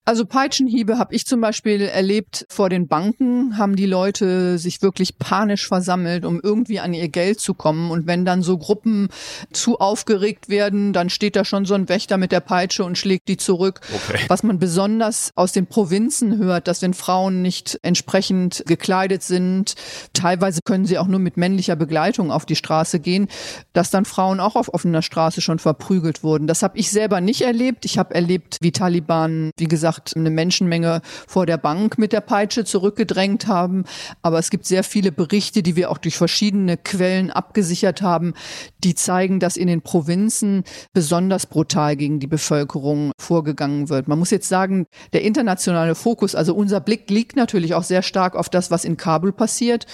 Also 0.04 0.24
Peitschenhiebe 0.26 0.98
habe 0.98 1.14
ich 1.14 1.26
zum 1.26 1.40
Beispiel 1.40 1.82
erlebt 1.82 2.44
vor 2.48 2.68
den 2.68 2.88
Banken, 2.88 3.56
haben 3.56 3.76
die 3.76 3.86
Leute 3.86 4.58
sich 4.58 4.82
wirklich 4.82 5.16
panisch 5.16 5.68
versammelt, 5.68 6.24
um 6.24 6.40
irgendwie 6.42 6.80
an 6.80 6.92
ihr 6.92 7.08
Geld 7.08 7.38
zu 7.38 7.54
kommen. 7.54 7.92
Und 7.92 8.08
wenn 8.08 8.24
dann 8.24 8.42
so 8.42 8.58
Gruppen 8.58 9.10
zu 9.52 9.78
aufgeregt 9.78 10.48
werden, 10.48 10.92
dann 10.92 11.08
steht 11.08 11.36
da 11.36 11.44
schon 11.44 11.66
so 11.66 11.74
ein 11.74 11.88
Wächter 11.88 12.18
mit 12.18 12.32
der 12.32 12.40
Peitsche 12.40 12.84
und 12.84 12.98
schlägt 12.98 13.28
die 13.28 13.36
zurück. 13.36 13.80
Okay. 13.94 14.24
Was 14.26 14.42
man 14.42 14.58
besonders 14.58 15.30
aus 15.36 15.52
den 15.52 15.68
Provinzen 15.68 16.36
hört, 16.36 16.66
dass 16.66 16.82
wenn 16.82 16.94
Frauen 16.94 17.40
nicht 17.40 17.78
entsprechend 17.82 18.64
gekleidet 18.66 19.22
sind, 19.22 19.74
teilweise 20.14 20.62
können 20.64 20.84
sie 20.84 20.98
auch 20.98 21.06
nur 21.06 21.20
mit 21.20 21.36
männlicher 21.36 21.76
Begleitung 21.76 22.32
auf 22.32 22.44
die 22.44 22.56
Straße 22.56 22.98
gehen, 22.98 23.28
dass 23.72 23.90
dann 23.90 24.04
Frauen 24.04 24.40
auch 24.40 24.56
auf 24.56 24.74
offener 24.74 25.02
Straße 25.02 25.40
schon 25.40 25.60
verprügelt 25.60 26.24
wurden. 26.24 26.48
Das 26.48 26.64
habe 26.64 26.76
ich 26.76 26.90
selber 26.90 27.20
nicht 27.20 27.42
erlebt. 27.42 27.84
Ich 27.84 27.98
habe 27.98 28.16
erlebt, 28.16 28.56
wie 28.60 28.72
Taliban, 28.72 29.52
wie 29.56 29.68
gesagt, 29.68 29.91
gesagt, 29.92 30.16
eine 30.16 30.30
Menschenmenge 30.30 31.00
vor 31.26 31.46
der 31.46 31.56
Bank 31.56 31.98
mit 31.98 32.12
der 32.12 32.20
Peitsche 32.20 32.64
zurückgedrängt 32.64 33.46
haben. 33.46 33.84
Aber 34.22 34.38
es 34.38 34.50
gibt 34.50 34.66
sehr 34.66 34.84
viele 34.84 35.12
Berichte, 35.12 35.62
die 35.62 35.76
wir 35.76 35.90
auch 35.90 35.98
durch 35.98 36.16
verschiedene 36.16 36.76
Quellen 36.76 37.30
abgesichert 37.30 38.02
haben, 38.02 38.34
die 38.82 38.94
zeigen, 38.94 39.40
dass 39.40 39.56
in 39.56 39.68
den 39.68 39.82
Provinzen 39.82 40.64
besonders 40.92 41.46
brutal 41.46 41.96
gegen 41.96 42.20
die 42.20 42.26
Bevölkerung 42.26 43.12
vorgegangen 43.20 43.88
wird. 43.88 44.08
Man 44.08 44.18
muss 44.18 44.30
jetzt 44.30 44.48
sagen, 44.48 44.86
der 45.12 45.22
internationale 45.22 45.94
Fokus, 45.94 46.34
also 46.34 46.54
unser 46.54 46.80
Blick 46.80 47.10
liegt 47.10 47.36
natürlich 47.36 47.74
auch 47.74 47.84
sehr 47.84 48.02
stark 48.02 48.34
auf 48.34 48.48
das, 48.48 48.70
was 48.70 48.84
in 48.84 48.96
Kabul 48.96 49.32
passiert. 49.32 49.86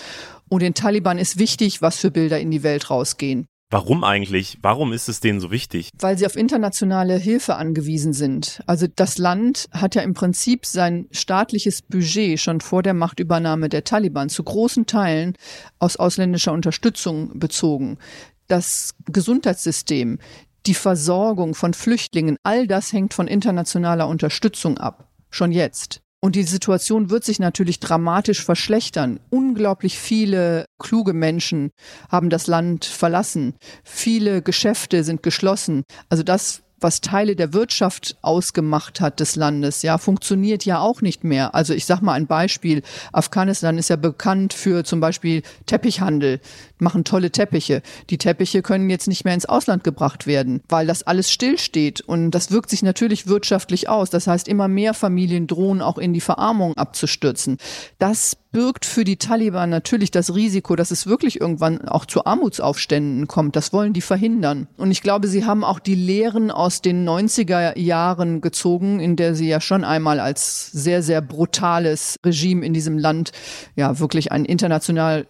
Und 0.49 0.63
den 0.63 0.75
Taliban 0.75 1.19
ist 1.19 1.39
wichtig, 1.39 1.83
was 1.83 1.99
für 1.99 2.11
Bilder 2.11 2.41
in 2.41 2.51
die 2.51 2.63
Welt 2.63 2.91
rausgehen. 2.91 3.47
Warum 3.71 4.03
eigentlich? 4.03 4.57
Warum 4.63 4.95
ist 4.95 5.11
es 5.11 5.21
denen 5.21 5.41
so 5.41 5.51
wichtig? 5.51 5.91
Weil 5.99 6.17
sie 6.17 6.25
auf 6.25 6.37
internationale 6.37 7.19
Hilfe 7.19 7.57
angewiesen 7.57 8.15
sind. 8.15 8.63
Also 8.67 8.87
das 8.95 9.19
Land 9.19 9.69
hat 9.73 9.95
ja 9.95 10.01
im 10.01 10.15
Prinzip 10.15 10.65
sein 10.65 11.07
staatliches 11.11 11.83
Budget 11.83 12.41
schon 12.41 12.63
vor 12.63 12.83
der 12.83 12.95
Machtübernahme 12.95 13.69
der 13.69 13.85
Taliban 13.85 14.31
zu 14.31 14.43
großen 14.43 14.87
Teilen 14.87 15.37
aus 15.79 15.97
ausländischer 15.97 16.53
Unterstützung 16.53 17.39
bezogen. 17.39 17.99
Das 18.47 18.95
Gesundheitssystem, 19.05 20.19
die 20.65 20.75
Versorgung 20.75 21.55
von 21.55 21.75
Flüchtlingen, 21.75 22.39
all 22.43 22.67
das 22.67 22.95
hängt 22.95 23.13
von 23.13 23.29
internationaler 23.29 24.09
Unterstützung 24.09 24.79
ab. 24.79 25.11
Schon 25.29 25.53
jetzt. 25.53 26.01
Und 26.21 26.35
die 26.35 26.43
Situation 26.43 27.11
wird 27.11 27.25
sich 27.25 27.39
natürlich 27.39 27.79
dramatisch 27.79 28.45
verschlechtern. 28.45 29.21
Unglaublich 29.31 29.99
viele 29.99 30.65
kluge 30.81 31.13
Menschen 31.13 31.71
haben 32.09 32.29
das 32.29 32.49
Land 32.49 32.85
verlassen. 32.85 33.55
Viele 33.85 34.43
Geschäfte 34.43 35.05
sind 35.05 35.23
geschlossen. 35.23 35.85
Also 36.09 36.25
das 36.25 36.63
was 36.81 37.01
Teile 37.01 37.37
der 37.37 37.53
Wirtschaft 37.53 38.17
ausgemacht 38.23 39.01
hat 39.01 39.21
des 39.21 39.37
Landes, 39.37 39.83
ja, 39.83 39.99
funktioniert 39.99 40.65
ja 40.65 40.81
auch 40.81 41.03
nicht 41.03 41.25
mehr. 41.25 41.55
Also 41.55 41.75
ich 41.75 41.87
sag 41.87 42.03
mal 42.03 42.13
ein 42.13 42.27
Beispiel. 42.27 42.83
Afghanistan 43.13 43.79
ist 43.79 43.91
ja 43.91 43.97
bekannt 43.97 44.53
für 44.53 44.85
zum 44.85 45.01
Beispiel 45.01 45.43
Teppichhandel, 45.67 46.41
machen 46.81 47.05
tolle 47.05 47.31
Teppiche. 47.31 47.83
Die 48.11 48.19
Teppiche 48.19 48.63
können 48.63 48.91
jetzt 48.91 49.09
nicht 49.09 49.25
mehr 49.25 49.35
ins 49.35 49.47
Ausland 49.47 49.85
gebracht 49.85 50.27
werden, 50.27 50.63
weil 50.69 50.87
das 50.87 51.03
alles 51.03 51.31
stillsteht. 51.31 52.01
Und 52.01 52.31
das 52.33 52.51
wirkt 52.51 52.71
sich 52.71 52.83
natürlich 52.83 53.27
wirtschaftlich 53.27 53.89
aus. 53.89 54.11
Das 54.11 54.27
heißt, 54.27 54.49
immer 54.49 54.69
mehr 54.69 54.95
Familien 54.95 55.47
drohen 55.47 55.83
auch 55.83 55.99
in 55.99 56.13
die 56.13 56.21
Verarmung 56.21 56.77
abzustürzen. 56.77 57.59
Das 57.99 58.37
birgt 58.51 58.87
für 58.87 59.05
die 59.05 59.17
Taliban 59.17 59.71
natürlich 59.71 60.11
das 60.11 60.35
Risiko, 60.35 60.75
dass 60.75 60.91
es 60.91 61.07
wirklich 61.07 61.41
irgendwann 61.41 61.87
auch 61.87 62.07
zu 62.07 62.25
Armutsaufständen 62.25 63.27
kommt. 63.27 63.57
Das 63.57 63.73
wollen 63.73 63.93
die 63.93 64.01
verhindern. 64.01 64.69
Und 64.77 64.91
ich 64.91 65.03
glaube, 65.03 65.29
sie 65.29 65.45
haben 65.45 65.65
auch 65.65 65.79
die 65.79 65.95
Lehren 65.95 66.51
aus 66.51 66.81
den 66.81 67.07
90er 67.07 67.79
Jahren 67.79 68.41
gezogen, 68.41 69.01
in 69.01 69.17
der 69.17 69.35
sie 69.35 69.49
ja 69.49 69.61
schon 69.61 69.85
einmal 69.85 70.21
als 70.21 70.73
sehr, 70.73 71.03
sehr 71.03 71.21
brutales 71.21 72.17
Regime 72.25 72.65
in 72.65 72.73
diesem 72.73 72.99
Land 72.99 73.33
ja 73.77 73.99
wirklich 73.99 74.33
einen 74.33 74.45
international 74.45 75.27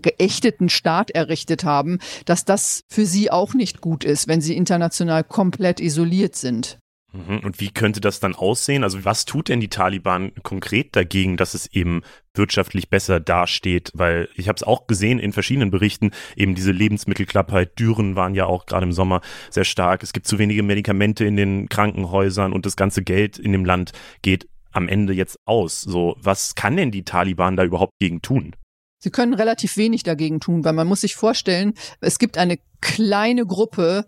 geächteten 0.00 0.68
Staat 0.68 1.10
errichtet 1.10 1.64
haben, 1.64 1.98
dass 2.24 2.44
das 2.44 2.84
für 2.88 3.06
sie 3.06 3.30
auch 3.30 3.54
nicht 3.54 3.80
gut 3.80 4.04
ist, 4.04 4.28
wenn 4.28 4.40
sie 4.40 4.56
international 4.56 5.24
komplett 5.24 5.80
isoliert 5.80 6.34
sind. 6.34 6.78
Mhm. 7.12 7.40
Und 7.40 7.60
wie 7.60 7.70
könnte 7.70 8.00
das 8.00 8.20
dann 8.20 8.34
aussehen? 8.34 8.84
Also 8.84 9.04
was 9.04 9.24
tut 9.24 9.48
denn 9.48 9.60
die 9.60 9.68
Taliban 9.68 10.32
konkret 10.42 10.96
dagegen, 10.96 11.36
dass 11.36 11.54
es 11.54 11.66
eben 11.66 12.02
wirtschaftlich 12.34 12.88
besser 12.88 13.20
dasteht? 13.20 13.90
Weil 13.94 14.28
ich 14.34 14.48
habe 14.48 14.56
es 14.56 14.62
auch 14.62 14.86
gesehen 14.86 15.18
in 15.18 15.32
verschiedenen 15.32 15.70
Berichten, 15.70 16.12
eben 16.36 16.54
diese 16.54 16.72
Lebensmittelklappheit, 16.72 17.78
Dürren 17.78 18.16
waren 18.16 18.34
ja 18.34 18.46
auch 18.46 18.66
gerade 18.66 18.86
im 18.86 18.92
Sommer 18.92 19.20
sehr 19.50 19.64
stark. 19.64 20.02
Es 20.02 20.12
gibt 20.12 20.26
zu 20.26 20.38
wenige 20.38 20.62
Medikamente 20.62 21.24
in 21.24 21.36
den 21.36 21.68
Krankenhäusern 21.68 22.52
und 22.52 22.64
das 22.64 22.76
ganze 22.76 23.02
Geld 23.02 23.38
in 23.38 23.52
dem 23.52 23.64
Land 23.64 23.92
geht 24.22 24.48
am 24.72 24.88
Ende 24.88 25.12
jetzt 25.12 25.36
aus. 25.44 25.82
So, 25.82 26.16
was 26.18 26.54
kann 26.54 26.76
denn 26.76 26.90
die 26.90 27.04
Taliban 27.04 27.56
da 27.56 27.64
überhaupt 27.64 27.92
gegen 28.00 28.22
tun? 28.22 28.56
Sie 29.02 29.10
können 29.10 29.34
relativ 29.34 29.76
wenig 29.76 30.04
dagegen 30.04 30.38
tun, 30.38 30.64
weil 30.64 30.74
man 30.74 30.86
muss 30.86 31.00
sich 31.00 31.16
vorstellen, 31.16 31.74
es 32.00 32.20
gibt 32.20 32.38
eine 32.38 32.58
kleine 32.80 33.44
Gruppe 33.44 34.04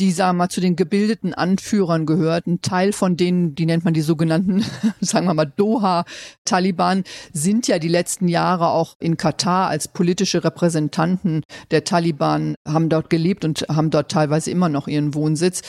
die, 0.00 0.12
sagen 0.12 0.36
wir 0.36 0.44
mal, 0.44 0.48
zu 0.48 0.60
den 0.60 0.76
gebildeten 0.76 1.34
Anführern 1.34 2.06
gehört. 2.06 2.46
Ein 2.46 2.62
Teil 2.62 2.92
von 2.92 3.16
denen, 3.16 3.54
die 3.54 3.66
nennt 3.66 3.84
man 3.84 3.94
die 3.94 4.00
sogenannten, 4.00 4.64
sagen 5.00 5.26
wir 5.26 5.34
mal, 5.34 5.52
Doha-Taliban, 5.56 7.04
sind 7.32 7.66
ja 7.66 7.78
die 7.78 7.88
letzten 7.88 8.28
Jahre 8.28 8.68
auch 8.68 8.94
in 9.00 9.16
Katar 9.16 9.68
als 9.68 9.88
politische 9.88 10.44
Repräsentanten 10.44 11.42
der 11.70 11.84
Taliban, 11.84 12.54
haben 12.66 12.88
dort 12.88 13.10
gelebt 13.10 13.44
und 13.44 13.66
haben 13.68 13.90
dort 13.90 14.10
teilweise 14.10 14.50
immer 14.50 14.68
noch 14.68 14.88
ihren 14.88 15.14
Wohnsitz. 15.14 15.62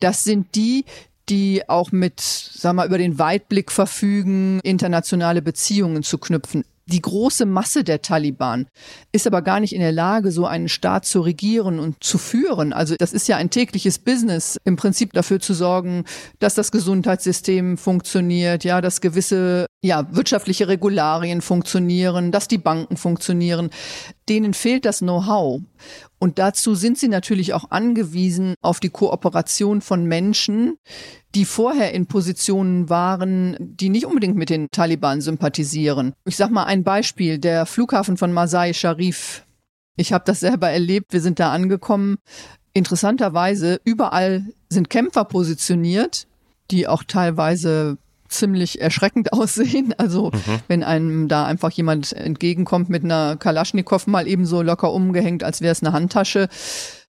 Das 0.00 0.24
sind 0.24 0.54
die, 0.54 0.84
die 1.28 1.68
auch 1.68 1.90
mit, 1.90 2.20
sagen 2.20 2.76
wir 2.76 2.82
mal, 2.82 2.86
über 2.86 2.98
den 2.98 3.18
Weitblick 3.18 3.72
verfügen, 3.72 4.60
internationale 4.62 5.42
Beziehungen 5.42 6.02
zu 6.02 6.18
knüpfen. 6.18 6.64
Die 6.86 7.00
große 7.00 7.46
Masse 7.46 7.82
der 7.82 8.02
Taliban 8.02 8.66
ist 9.10 9.26
aber 9.26 9.40
gar 9.40 9.58
nicht 9.58 9.74
in 9.74 9.80
der 9.80 9.92
Lage, 9.92 10.30
so 10.30 10.44
einen 10.44 10.68
Staat 10.68 11.06
zu 11.06 11.22
regieren 11.22 11.78
und 11.78 12.04
zu 12.04 12.18
führen. 12.18 12.74
Also 12.74 12.94
das 12.98 13.14
ist 13.14 13.26
ja 13.26 13.38
ein 13.38 13.48
tägliches 13.48 13.98
Business, 13.98 14.58
im 14.64 14.76
Prinzip 14.76 15.14
dafür 15.14 15.40
zu 15.40 15.54
sorgen, 15.54 16.04
dass 16.40 16.54
das 16.54 16.70
Gesundheitssystem 16.72 17.78
funktioniert, 17.78 18.64
ja, 18.64 18.82
dass 18.82 19.00
gewisse 19.00 19.66
ja, 19.82 20.06
wirtschaftliche 20.14 20.68
Regularien 20.68 21.40
funktionieren, 21.40 22.32
dass 22.32 22.48
die 22.48 22.58
Banken 22.58 22.96
funktionieren. 22.96 23.70
Denen 24.28 24.52
fehlt 24.54 24.84
das 24.84 24.98
Know-how. 24.98 25.60
Und 26.18 26.38
dazu 26.38 26.74
sind 26.74 26.98
sie 26.98 27.08
natürlich 27.08 27.52
auch 27.52 27.70
angewiesen 27.70 28.54
auf 28.62 28.80
die 28.80 28.90
Kooperation 28.90 29.80
von 29.80 30.06
Menschen, 30.06 30.78
die 31.34 31.44
vorher 31.44 31.92
in 31.92 32.06
Positionen 32.06 32.88
waren, 32.88 33.56
die 33.58 33.88
nicht 33.88 34.06
unbedingt 34.06 34.36
mit 34.36 34.50
den 34.50 34.68
Taliban 34.70 35.20
sympathisieren. 35.20 36.14
Ich 36.24 36.36
sag 36.36 36.50
mal 36.50 36.64
ein 36.64 36.84
Beispiel, 36.84 37.38
der 37.38 37.66
Flughafen 37.66 38.16
von 38.16 38.32
Masai 38.32 38.72
Sharif. 38.72 39.44
Ich 39.96 40.12
habe 40.12 40.24
das 40.26 40.40
selber 40.40 40.70
erlebt, 40.70 41.12
wir 41.12 41.20
sind 41.20 41.38
da 41.38 41.52
angekommen. 41.52 42.16
Interessanterweise, 42.72 43.80
überall 43.84 44.46
sind 44.68 44.90
Kämpfer 44.90 45.24
positioniert, 45.24 46.26
die 46.70 46.88
auch 46.88 47.04
teilweise 47.04 47.98
ziemlich 48.38 48.80
erschreckend 48.80 49.32
aussehen. 49.32 49.94
Also 49.96 50.30
mhm. 50.32 50.60
wenn 50.68 50.82
einem 50.82 51.28
da 51.28 51.46
einfach 51.46 51.70
jemand 51.70 52.12
entgegenkommt 52.12 52.88
mit 52.90 53.04
einer 53.04 53.36
Kalaschnikow 53.36 54.06
mal 54.06 54.28
ebenso 54.28 54.62
locker 54.62 54.92
umgehängt, 54.92 55.42
als 55.42 55.60
wäre 55.60 55.72
es 55.72 55.82
eine 55.82 55.92
Handtasche. 55.92 56.48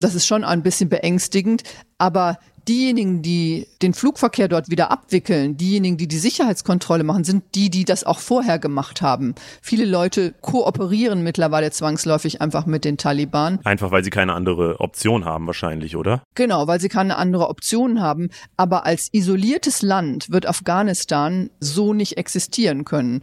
Das 0.01 0.15
ist 0.15 0.27
schon 0.27 0.45
ein 0.45 0.63
bisschen 0.63 0.89
beängstigend. 0.89 1.63
Aber 1.99 2.39
diejenigen, 2.71 3.21
die 3.21 3.67
den 3.83 3.95
Flugverkehr 3.95 4.47
dort 4.47 4.71
wieder 4.71 4.93
abwickeln, 4.93 5.57
diejenigen, 5.57 5.97
die 5.97 6.07
die 6.07 6.19
Sicherheitskontrolle 6.19 7.03
machen, 7.03 7.25
sind 7.25 7.43
die, 7.57 7.69
die 7.69 7.85
das 7.85 8.05
auch 8.05 8.21
vorher 8.21 8.61
gemacht 8.61 9.03
haben. 9.03 9.35
Viele 9.61 9.85
Leute 9.85 10.35
kooperieren 10.41 11.25
mittlerweile 11.25 11.73
zwangsläufig 11.73 12.41
einfach 12.41 12.67
mit 12.67 12.85
den 12.85 12.97
Taliban. 12.97 13.59
Einfach 13.65 13.91
weil 13.91 14.05
sie 14.05 14.11
keine 14.11 14.35
andere 14.35 14.79
Option 14.79 15.25
haben 15.25 15.49
wahrscheinlich, 15.49 15.97
oder? 15.97 16.23
Genau, 16.37 16.69
weil 16.69 16.81
sie 16.81 16.89
keine 16.89 17.17
andere 17.17 17.49
Option 17.49 18.01
haben. 18.01 18.31
Aber 18.57 18.87
als 18.87 19.09
isoliertes 19.13 19.83
Land 19.83 20.31
wird 20.31 20.47
Afghanistan 20.47 21.51
so 21.59 21.93
nicht 21.93 22.19
existieren 22.19 22.85
können. 22.85 23.23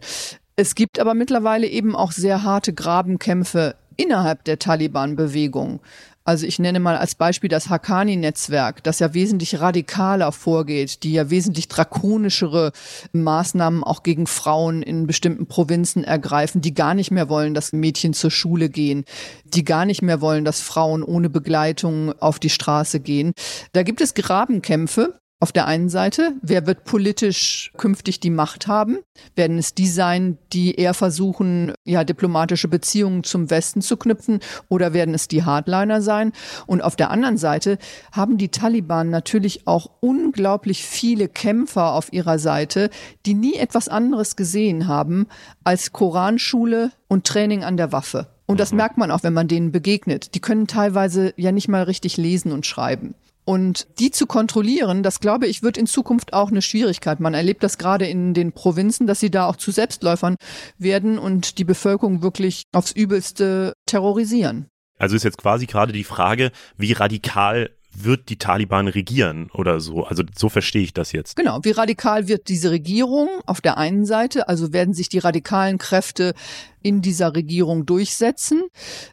Es 0.56 0.74
gibt 0.74 0.98
aber 0.98 1.14
mittlerweile 1.14 1.68
eben 1.68 1.96
auch 1.96 2.12
sehr 2.12 2.42
harte 2.42 2.74
Grabenkämpfe 2.74 3.76
innerhalb 3.96 4.44
der 4.44 4.58
Taliban-Bewegung. 4.58 5.80
Also 6.28 6.44
ich 6.44 6.58
nenne 6.58 6.78
mal 6.78 6.98
als 6.98 7.14
Beispiel 7.14 7.48
das 7.48 7.70
Haqqani-Netzwerk, 7.70 8.82
das 8.82 8.98
ja 8.98 9.14
wesentlich 9.14 9.60
radikaler 9.62 10.30
vorgeht, 10.30 11.02
die 11.02 11.14
ja 11.14 11.30
wesentlich 11.30 11.68
drakonischere 11.68 12.72
Maßnahmen 13.12 13.82
auch 13.82 14.02
gegen 14.02 14.26
Frauen 14.26 14.82
in 14.82 15.06
bestimmten 15.06 15.46
Provinzen 15.46 16.04
ergreifen, 16.04 16.60
die 16.60 16.74
gar 16.74 16.92
nicht 16.92 17.10
mehr 17.10 17.30
wollen, 17.30 17.54
dass 17.54 17.72
Mädchen 17.72 18.12
zur 18.12 18.30
Schule 18.30 18.68
gehen, 18.68 19.06
die 19.44 19.64
gar 19.64 19.86
nicht 19.86 20.02
mehr 20.02 20.20
wollen, 20.20 20.44
dass 20.44 20.60
Frauen 20.60 21.02
ohne 21.02 21.30
Begleitung 21.30 22.12
auf 22.20 22.38
die 22.38 22.50
Straße 22.50 23.00
gehen. 23.00 23.32
Da 23.72 23.82
gibt 23.82 24.02
es 24.02 24.12
Grabenkämpfe, 24.12 25.18
auf 25.40 25.52
der 25.52 25.66
einen 25.68 25.88
Seite, 25.88 26.32
wer 26.42 26.66
wird 26.66 26.84
politisch 26.84 27.70
künftig 27.76 28.18
die 28.18 28.30
Macht 28.30 28.66
haben? 28.66 28.98
Werden 29.36 29.56
es 29.56 29.72
die 29.72 29.86
sein, 29.86 30.36
die 30.52 30.74
eher 30.74 30.94
versuchen, 30.94 31.72
ja, 31.84 32.02
diplomatische 32.02 32.66
Beziehungen 32.66 33.22
zum 33.22 33.48
Westen 33.48 33.80
zu 33.80 33.96
knüpfen 33.96 34.40
oder 34.68 34.92
werden 34.92 35.14
es 35.14 35.28
die 35.28 35.44
Hardliner 35.44 36.02
sein? 36.02 36.32
Und 36.66 36.82
auf 36.82 36.96
der 36.96 37.10
anderen 37.10 37.36
Seite 37.36 37.78
haben 38.10 38.36
die 38.36 38.48
Taliban 38.48 39.10
natürlich 39.10 39.68
auch 39.68 39.90
unglaublich 40.00 40.84
viele 40.84 41.28
Kämpfer 41.28 41.92
auf 41.92 42.12
ihrer 42.12 42.40
Seite, 42.40 42.90
die 43.24 43.34
nie 43.34 43.54
etwas 43.54 43.88
anderes 43.88 44.34
gesehen 44.34 44.88
haben 44.88 45.28
als 45.62 45.92
Koranschule 45.92 46.90
und 47.06 47.26
Training 47.28 47.62
an 47.62 47.76
der 47.76 47.92
Waffe. 47.92 48.26
Und 48.46 48.58
das 48.58 48.72
mhm. 48.72 48.78
merkt 48.78 48.98
man 48.98 49.12
auch, 49.12 49.22
wenn 49.22 49.34
man 49.34 49.46
denen 49.46 49.70
begegnet. 49.70 50.34
Die 50.34 50.40
können 50.40 50.66
teilweise 50.66 51.32
ja 51.36 51.52
nicht 51.52 51.68
mal 51.68 51.84
richtig 51.84 52.16
lesen 52.16 52.50
und 52.50 52.66
schreiben. 52.66 53.14
Und 53.48 53.86
die 53.98 54.10
zu 54.10 54.26
kontrollieren, 54.26 55.02
das 55.02 55.20
glaube 55.20 55.46
ich, 55.46 55.62
wird 55.62 55.78
in 55.78 55.86
Zukunft 55.86 56.34
auch 56.34 56.50
eine 56.50 56.60
Schwierigkeit. 56.60 57.18
Man 57.18 57.32
erlebt 57.32 57.62
das 57.62 57.78
gerade 57.78 58.06
in 58.06 58.34
den 58.34 58.52
Provinzen, 58.52 59.06
dass 59.06 59.20
sie 59.20 59.30
da 59.30 59.46
auch 59.46 59.56
zu 59.56 59.70
Selbstläufern 59.70 60.36
werden 60.76 61.18
und 61.18 61.56
die 61.56 61.64
Bevölkerung 61.64 62.20
wirklich 62.20 62.64
aufs 62.74 62.92
Übelste 62.92 63.72
terrorisieren. 63.86 64.66
Also 64.98 65.16
ist 65.16 65.22
jetzt 65.22 65.38
quasi 65.38 65.64
gerade 65.64 65.94
die 65.94 66.04
Frage, 66.04 66.52
wie 66.76 66.92
radikal 66.92 67.70
wird 68.04 68.28
die 68.28 68.38
Taliban 68.38 68.88
regieren 68.88 69.50
oder 69.52 69.80
so. 69.80 70.04
Also 70.04 70.22
so 70.36 70.48
verstehe 70.48 70.82
ich 70.82 70.92
das 70.92 71.12
jetzt. 71.12 71.36
Genau. 71.36 71.60
Wie 71.62 71.70
radikal 71.70 72.28
wird 72.28 72.48
diese 72.48 72.70
Regierung 72.70 73.28
auf 73.46 73.60
der 73.60 73.78
einen 73.78 74.04
Seite? 74.04 74.48
Also 74.48 74.72
werden 74.72 74.94
sich 74.94 75.08
die 75.08 75.18
radikalen 75.18 75.78
Kräfte 75.78 76.34
in 76.82 77.02
dieser 77.02 77.34
Regierung 77.34 77.86
durchsetzen 77.86 78.62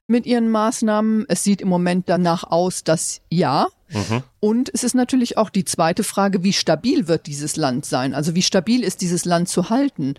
mit 0.07 0.25
ihren 0.25 0.49
Maßnahmen. 0.49 1.25
Es 1.27 1.43
sieht 1.43 1.61
im 1.61 1.67
Moment 1.67 2.09
danach 2.09 2.43
aus, 2.43 2.83
dass 2.83 3.21
ja. 3.29 3.67
Mhm. 3.89 4.23
Und 4.39 4.71
es 4.73 4.83
ist 4.83 4.95
natürlich 4.95 5.37
auch 5.37 5.49
die 5.49 5.65
zweite 5.65 6.03
Frage, 6.03 6.43
wie 6.43 6.53
stabil 6.53 7.07
wird 7.07 7.27
dieses 7.27 7.55
Land 7.55 7.85
sein? 7.85 8.13
Also 8.13 8.35
wie 8.35 8.41
stabil 8.41 8.83
ist 8.83 9.01
dieses 9.01 9.25
Land 9.25 9.49
zu 9.49 9.69
halten? 9.69 10.15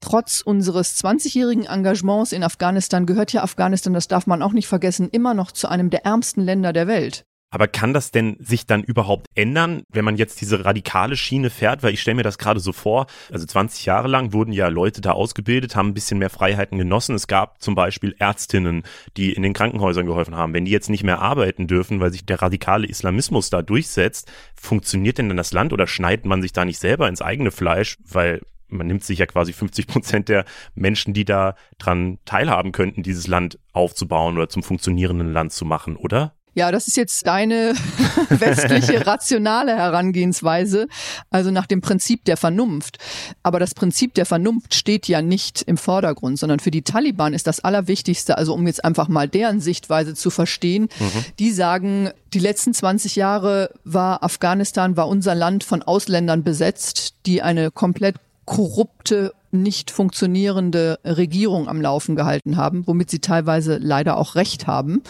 Trotz 0.00 0.40
unseres 0.40 1.02
20-jährigen 1.02 1.64
Engagements 1.64 2.32
in 2.32 2.44
Afghanistan 2.44 3.06
gehört 3.06 3.32
ja 3.32 3.42
Afghanistan, 3.42 3.92
das 3.92 4.08
darf 4.08 4.26
man 4.26 4.42
auch 4.42 4.52
nicht 4.52 4.68
vergessen, 4.68 5.08
immer 5.10 5.34
noch 5.34 5.52
zu 5.52 5.68
einem 5.68 5.90
der 5.90 6.04
ärmsten 6.04 6.42
Länder 6.42 6.72
der 6.72 6.86
Welt. 6.86 7.24
Aber 7.50 7.68
kann 7.68 7.94
das 7.94 8.10
denn 8.10 8.36
sich 8.40 8.66
dann 8.66 8.82
überhaupt 8.82 9.28
ändern, 9.34 9.84
wenn 9.88 10.04
man 10.04 10.16
jetzt 10.16 10.40
diese 10.40 10.64
radikale 10.64 11.16
Schiene 11.16 11.48
fährt? 11.48 11.82
Weil 11.82 11.94
ich 11.94 12.02
stelle 12.02 12.16
mir 12.16 12.22
das 12.24 12.38
gerade 12.38 12.60
so 12.60 12.72
vor, 12.72 13.06
also 13.30 13.46
20 13.46 13.86
Jahre 13.86 14.08
lang 14.08 14.32
wurden 14.32 14.52
ja 14.52 14.68
Leute 14.68 15.00
da 15.00 15.12
ausgebildet, 15.12 15.76
haben 15.76 15.88
ein 15.88 15.94
bisschen 15.94 16.18
mehr 16.18 16.30
Freiheiten 16.30 16.76
genossen. 16.76 17.14
Es 17.14 17.28
gab 17.28 17.62
zum 17.62 17.74
Beispiel 17.74 18.16
Ärztinnen, 18.18 18.82
die 19.16 19.32
in 19.32 19.42
den 19.42 19.52
Krankenhäusern 19.52 20.06
geholfen 20.06 20.34
haben. 20.34 20.54
Wenn 20.54 20.64
die 20.64 20.72
jetzt 20.72 20.90
nicht 20.90 21.04
mehr 21.04 21.20
arbeiten 21.20 21.68
dürfen, 21.68 22.00
weil 22.00 22.12
sich 22.12 22.26
der 22.26 22.42
radikale 22.42 22.86
Islamismus 22.88 23.48
da 23.48 23.62
durchsetzt, 23.62 24.30
funktioniert 24.54 25.18
denn 25.18 25.28
dann 25.28 25.36
das 25.36 25.52
Land 25.52 25.72
oder 25.72 25.86
schneidet 25.86 26.26
man 26.26 26.42
sich 26.42 26.52
da 26.52 26.64
nicht 26.64 26.78
selber 26.78 27.08
ins 27.08 27.22
eigene 27.22 27.52
Fleisch? 27.52 27.96
Weil 28.04 28.42
man 28.68 28.86
nimmt 28.86 29.04
sich 29.04 29.18
ja 29.18 29.26
quasi 29.26 29.52
50 29.52 29.86
Prozent 29.86 30.28
der 30.28 30.44
Menschen, 30.74 31.14
die 31.14 31.24
da 31.24 31.54
dran 31.78 32.18
teilhaben 32.24 32.72
könnten, 32.72 33.02
dieses 33.02 33.26
Land 33.26 33.58
aufzubauen 33.72 34.36
oder 34.36 34.48
zum 34.48 34.62
funktionierenden 34.62 35.32
Land 35.32 35.52
zu 35.52 35.64
machen, 35.64 35.96
oder? 35.96 36.35
Ja, 36.56 36.72
das 36.72 36.88
ist 36.88 36.96
jetzt 36.96 37.26
deine 37.26 37.74
westliche 38.30 39.06
rationale 39.06 39.76
Herangehensweise, 39.76 40.88
also 41.30 41.50
nach 41.50 41.66
dem 41.66 41.82
Prinzip 41.82 42.24
der 42.24 42.38
Vernunft. 42.38 42.96
Aber 43.42 43.60
das 43.60 43.74
Prinzip 43.74 44.14
der 44.14 44.24
Vernunft 44.24 44.74
steht 44.74 45.06
ja 45.06 45.20
nicht 45.20 45.60
im 45.60 45.76
Vordergrund, 45.76 46.38
sondern 46.38 46.58
für 46.58 46.70
die 46.70 46.80
Taliban 46.80 47.34
ist 47.34 47.46
das 47.46 47.60
Allerwichtigste, 47.60 48.38
also 48.38 48.54
um 48.54 48.66
jetzt 48.66 48.86
einfach 48.86 49.08
mal 49.08 49.28
deren 49.28 49.60
Sichtweise 49.60 50.14
zu 50.14 50.30
verstehen, 50.30 50.88
mhm. 50.98 51.24
die 51.38 51.52
sagen, 51.52 52.08
die 52.32 52.38
letzten 52.38 52.72
20 52.72 53.16
Jahre 53.16 53.70
war 53.84 54.24
Afghanistan, 54.24 54.96
war 54.96 55.08
unser 55.08 55.34
Land 55.34 55.62
von 55.62 55.82
Ausländern 55.82 56.42
besetzt, 56.42 57.16
die 57.26 57.42
eine 57.42 57.70
komplett 57.70 58.16
korrupte 58.46 59.34
nicht 59.50 59.90
funktionierende 59.90 60.98
Regierung 61.04 61.68
am 61.68 61.80
Laufen 61.80 62.16
gehalten 62.16 62.56
haben, 62.56 62.86
womit 62.86 63.10
sie 63.10 63.20
teilweise 63.20 63.78
leider 63.78 64.16
auch 64.16 64.34
Recht 64.34 64.66
haben. 64.66 65.02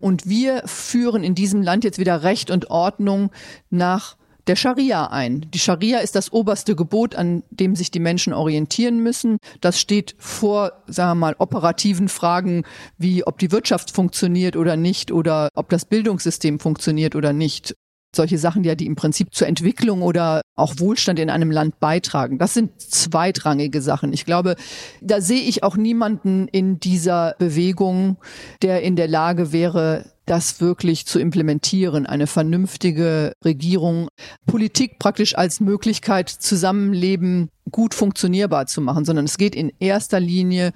Und 0.00 0.28
wir 0.28 0.62
führen 0.66 1.24
in 1.24 1.34
diesem 1.34 1.62
Land 1.62 1.84
jetzt 1.84 1.98
wieder 1.98 2.22
Recht 2.22 2.50
und 2.50 2.70
Ordnung 2.70 3.30
nach 3.70 4.16
der 4.46 4.56
Scharia 4.56 5.06
ein. 5.08 5.46
Die 5.52 5.58
Scharia 5.58 5.98
ist 5.98 6.14
das 6.14 6.32
oberste 6.32 6.76
Gebot, 6.76 7.16
an 7.16 7.42
dem 7.50 7.74
sich 7.74 7.90
die 7.90 8.00
Menschen 8.00 8.32
orientieren 8.32 9.02
müssen. 9.02 9.38
Das 9.60 9.80
steht 9.80 10.14
vor, 10.18 10.72
sagen 10.86 11.10
wir 11.10 11.26
mal, 11.26 11.36
operativen 11.38 12.08
Fragen 12.08 12.64
wie, 12.96 13.26
ob 13.26 13.38
die 13.38 13.50
Wirtschaft 13.50 13.90
funktioniert 13.90 14.56
oder 14.56 14.76
nicht 14.76 15.10
oder 15.10 15.48
ob 15.54 15.68
das 15.68 15.84
Bildungssystem 15.84 16.60
funktioniert 16.60 17.16
oder 17.16 17.32
nicht 17.32 17.74
solche 18.16 18.38
Sachen 18.38 18.64
ja, 18.64 18.74
die 18.74 18.86
im 18.86 18.96
Prinzip 18.96 19.34
zur 19.34 19.46
Entwicklung 19.46 20.02
oder 20.02 20.40
auch 20.56 20.74
Wohlstand 20.78 21.18
in 21.18 21.30
einem 21.30 21.50
Land 21.50 21.78
beitragen. 21.80 22.38
Das 22.38 22.54
sind 22.54 22.80
zweitrangige 22.80 23.80
Sachen. 23.80 24.12
Ich 24.12 24.24
glaube, 24.24 24.56
da 25.00 25.20
sehe 25.20 25.42
ich 25.42 25.62
auch 25.62 25.76
niemanden 25.76 26.48
in 26.48 26.80
dieser 26.80 27.36
Bewegung, 27.38 28.16
der 28.62 28.82
in 28.82 28.96
der 28.96 29.08
Lage 29.08 29.52
wäre, 29.52 30.06
das 30.26 30.60
wirklich 30.60 31.06
zu 31.06 31.20
implementieren, 31.20 32.04
eine 32.04 32.26
vernünftige 32.26 33.32
Regierung, 33.44 34.08
Politik 34.44 34.98
praktisch 34.98 35.38
als 35.38 35.60
Möglichkeit, 35.60 36.28
Zusammenleben 36.28 37.48
gut 37.70 37.94
funktionierbar 37.94 38.66
zu 38.66 38.80
machen, 38.80 39.04
sondern 39.04 39.24
es 39.24 39.38
geht 39.38 39.54
in 39.54 39.72
erster 39.78 40.20
Linie 40.20 40.72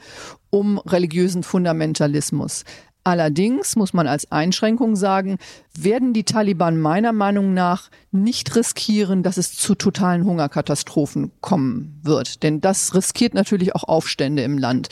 um 0.51 0.79
religiösen 0.79 1.43
Fundamentalismus. 1.43 2.65
Allerdings 3.03 3.77
muss 3.77 3.93
man 3.93 4.07
als 4.07 4.31
Einschränkung 4.31 4.95
sagen, 4.95 5.39
werden 5.75 6.13
die 6.13 6.25
Taliban 6.25 6.79
meiner 6.79 7.13
Meinung 7.13 7.55
nach 7.55 7.91
nicht 8.11 8.55
riskieren, 8.57 9.23
dass 9.23 9.39
es 9.39 9.55
zu 9.55 9.75
totalen 9.75 10.25
Hungerkatastrophen 10.25 11.33
kommen 11.41 11.99
wird. 12.03 12.43
Denn 12.43 12.61
das 12.61 12.95
riskiert 12.95 13.35
natürlich 13.35 13.75
auch 13.75 13.85
Aufstände 13.85 14.43
im 14.43 14.59
Land. 14.59 14.89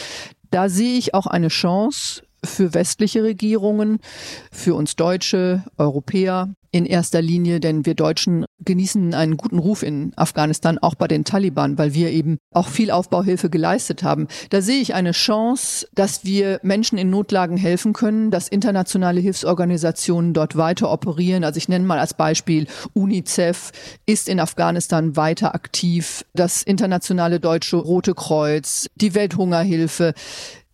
Da 0.50 0.68
sehe 0.68 0.96
ich 0.96 1.12
auch 1.12 1.26
eine 1.26 1.48
Chance 1.48 2.22
für 2.44 2.74
westliche 2.74 3.22
Regierungen, 3.22 3.98
für 4.52 4.74
uns 4.74 4.96
Deutsche, 4.96 5.64
Europäer, 5.76 6.48
in 6.70 6.84
erster 6.84 7.22
Linie, 7.22 7.60
denn 7.60 7.86
wir 7.86 7.94
Deutschen 7.94 8.44
genießen 8.64 9.14
einen 9.14 9.36
guten 9.36 9.58
Ruf 9.58 9.82
in 9.82 10.12
Afghanistan, 10.16 10.78
auch 10.78 10.94
bei 10.94 11.08
den 11.08 11.24
Taliban, 11.24 11.78
weil 11.78 11.94
wir 11.94 12.10
eben 12.10 12.38
auch 12.52 12.68
viel 12.68 12.90
Aufbauhilfe 12.90 13.48
geleistet 13.48 14.02
haben. 14.02 14.28
Da 14.50 14.60
sehe 14.60 14.80
ich 14.80 14.94
eine 14.94 15.12
Chance, 15.12 15.88
dass 15.94 16.24
wir 16.24 16.60
Menschen 16.62 16.98
in 16.98 17.08
Notlagen 17.08 17.56
helfen 17.56 17.94
können, 17.94 18.30
dass 18.30 18.48
internationale 18.48 19.20
Hilfsorganisationen 19.20 20.34
dort 20.34 20.56
weiter 20.56 20.90
operieren. 20.92 21.44
Also 21.44 21.56
ich 21.56 21.68
nenne 21.68 21.86
mal 21.86 21.98
als 21.98 22.14
Beispiel 22.14 22.66
UNICEF 22.92 23.72
ist 24.04 24.28
in 24.28 24.40
Afghanistan 24.40 25.16
weiter 25.16 25.54
aktiv, 25.54 26.24
das 26.34 26.62
internationale 26.62 27.40
Deutsche 27.40 27.76
Rote 27.76 28.14
Kreuz, 28.14 28.88
die 28.96 29.14
Welthungerhilfe. 29.14 30.12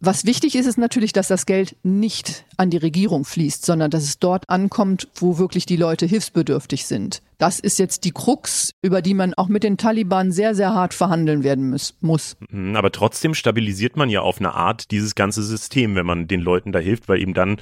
Was 0.07 0.27
wichtig 0.27 0.55
ist, 0.55 0.67
ist 0.67 0.77
natürlich, 0.77 1.15
dass 1.15 1.29
das 1.29 1.47
Geld 1.47 1.77
nicht 1.83 2.45
an 2.59 2.69
die 2.69 2.77
Regierung 2.77 3.25
fließt, 3.25 3.65
sondern 3.65 3.91
dass 3.91 4.03
es 4.03 4.19
dort 4.19 4.51
ankommt, 4.51 5.09
wo 5.15 5.39
wirklich 5.39 5.65
die 5.65 5.77
Leute 5.77 6.05
hilfsbedürftig 6.05 6.85
sind. 6.85 7.23
Das 7.39 7.59
ist 7.59 7.79
jetzt 7.79 8.05
die 8.05 8.11
Krux, 8.11 8.73
über 8.83 9.01
die 9.01 9.15
man 9.15 9.33
auch 9.33 9.49
mit 9.49 9.63
den 9.63 9.79
Taliban 9.79 10.31
sehr, 10.31 10.55
sehr 10.55 10.75
hart 10.75 10.93
verhandeln 10.93 11.43
werden 11.43 11.75
muss. 12.01 12.37
Mhm, 12.51 12.77
aber 12.77 12.93
trotzdem 12.93 13.33
stabilisiert 13.33 13.97
man 13.97 14.11
ja 14.11 14.21
auf 14.21 14.41
eine 14.41 14.53
Art 14.53 14.91
dieses 14.91 15.15
ganze 15.15 15.43
System, 15.43 15.95
wenn 15.95 16.05
man 16.05 16.29
den 16.29 16.43
Leuten 16.43 16.71
da 16.71 16.81
hilft, 16.81 17.09
weil 17.09 17.23
eben 17.23 17.33
dann 17.33 17.57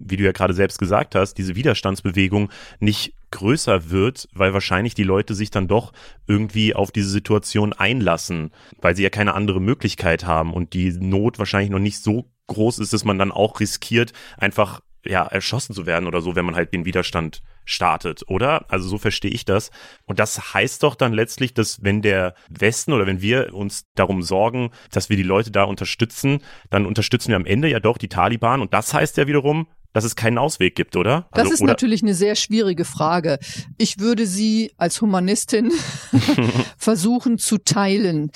wie 0.00 0.16
du 0.16 0.24
ja 0.24 0.32
gerade 0.32 0.54
selbst 0.54 0.78
gesagt 0.78 1.14
hast, 1.14 1.34
diese 1.34 1.54
Widerstandsbewegung 1.54 2.50
nicht 2.80 3.14
größer 3.30 3.90
wird, 3.90 4.28
weil 4.32 4.52
wahrscheinlich 4.52 4.94
die 4.94 5.04
Leute 5.04 5.34
sich 5.34 5.50
dann 5.50 5.68
doch 5.68 5.92
irgendwie 6.26 6.74
auf 6.74 6.90
diese 6.90 7.10
Situation 7.10 7.72
einlassen, 7.72 8.50
weil 8.80 8.96
sie 8.96 9.04
ja 9.04 9.10
keine 9.10 9.34
andere 9.34 9.60
Möglichkeit 9.60 10.24
haben 10.24 10.52
und 10.52 10.72
die 10.72 10.92
Not 10.92 11.38
wahrscheinlich 11.38 11.70
noch 11.70 11.78
nicht 11.78 12.02
so 12.02 12.30
groß 12.48 12.80
ist, 12.80 12.92
dass 12.92 13.04
man 13.04 13.18
dann 13.18 13.30
auch 13.30 13.60
riskiert, 13.60 14.12
einfach 14.36 14.80
ja, 15.04 15.24
erschossen 15.24 15.74
zu 15.74 15.86
werden 15.86 16.06
oder 16.06 16.20
so, 16.20 16.36
wenn 16.36 16.44
man 16.44 16.54
halt 16.54 16.74
den 16.74 16.84
Widerstand 16.84 17.42
startet, 17.64 18.24
oder? 18.28 18.70
Also 18.70 18.88
so 18.88 18.98
verstehe 18.98 19.30
ich 19.30 19.44
das. 19.44 19.70
Und 20.04 20.18
das 20.18 20.52
heißt 20.52 20.82
doch 20.82 20.94
dann 20.94 21.12
letztlich, 21.12 21.54
dass 21.54 21.82
wenn 21.82 22.02
der 22.02 22.34
Westen 22.48 22.92
oder 22.92 23.06
wenn 23.06 23.22
wir 23.22 23.54
uns 23.54 23.86
darum 23.94 24.22
sorgen, 24.22 24.70
dass 24.90 25.08
wir 25.08 25.16
die 25.16 25.22
Leute 25.22 25.50
da 25.50 25.64
unterstützen, 25.64 26.42
dann 26.68 26.84
unterstützen 26.84 27.28
wir 27.28 27.36
am 27.36 27.46
Ende 27.46 27.68
ja 27.68 27.80
doch 27.80 27.96
die 27.96 28.08
Taliban. 28.08 28.60
Und 28.60 28.74
das 28.74 28.92
heißt 28.92 29.16
ja 29.16 29.26
wiederum, 29.26 29.68
dass 29.92 30.04
es 30.04 30.16
keinen 30.16 30.38
Ausweg 30.38 30.74
gibt, 30.74 30.96
oder? 30.96 31.26
Also, 31.30 31.44
das 31.44 31.54
ist 31.54 31.60
oder? 31.62 31.72
natürlich 31.72 32.02
eine 32.02 32.14
sehr 32.14 32.34
schwierige 32.34 32.84
Frage. 32.84 33.38
Ich 33.76 33.98
würde 33.98 34.26
sie 34.26 34.72
als 34.76 35.00
Humanistin 35.00 35.72
versuchen 36.78 37.38
zu 37.38 37.58
teilen 37.58 38.30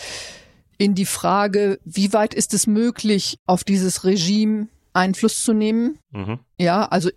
in 0.79 0.95
die 0.95 1.07
Frage, 1.07 1.79
wie 1.85 2.13
weit 2.13 2.35
ist 2.35 2.55
es 2.55 2.67
möglich, 2.67 3.39
auf 3.47 3.65
dieses 3.65 4.05
Regime 4.05 4.69
Einfluss 4.93 5.45
zu 5.45 5.53
nehmen? 5.53 5.99
Mhm. 6.11 6.41
Ja, 6.59 6.87
also 6.87 7.11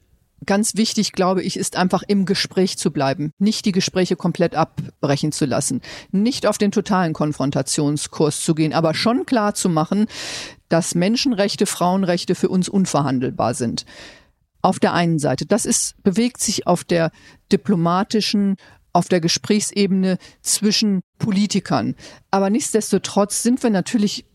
ganz 0.46 0.76
wichtig, 0.76 1.14
glaube 1.14 1.42
ich, 1.42 1.58
ist 1.58 1.76
einfach 1.76 2.04
im 2.08 2.26
Gespräch 2.26 2.78
zu 2.78 2.92
bleiben, 2.92 3.32
nicht 3.40 3.66
die 3.66 3.72
Gespräche 3.72 4.16
komplett 4.16 4.56
abbrechen 4.56 5.32
zu 5.32 5.46
lassen, 5.46 5.82
nicht 6.12 6.46
auf 6.46 6.58
den 6.58 6.72
totalen 6.72 7.14
Konfrontationskurs 7.14 8.42
zu 8.42 8.56
gehen, 8.56 8.74
aber 8.74 8.94
schon 8.94 9.26
klar 9.26 9.56
zu 9.56 9.70
machen, 9.70 10.06
dass 10.70 10.96
Menschenrechte, 10.96 11.66
Frauenrechte 11.66 12.36
für 12.36 12.50
uns 12.50 12.70
unverhandelbar 12.70 13.54
sind 13.54 13.86
auf 14.68 14.80
der 14.80 14.94
einen 14.94 15.18
Seite. 15.18 15.46
Das 15.46 15.66
ist, 15.66 15.96
bewegt 16.04 16.42
sich 16.42 16.68
auf 16.68 16.84
der 16.84 17.12
diplomatischen, 17.54 18.58
auf 18.92 19.08
der 19.08 19.22
Gesprächsebene 19.22 20.18
zwischen 20.42 21.02
Politikern. 21.20 21.96
Aber 22.32 22.50
nichtsdestotrotz 22.50 23.44
sind 23.44 23.64
wir 23.64 23.70
natürlich, 23.70 24.26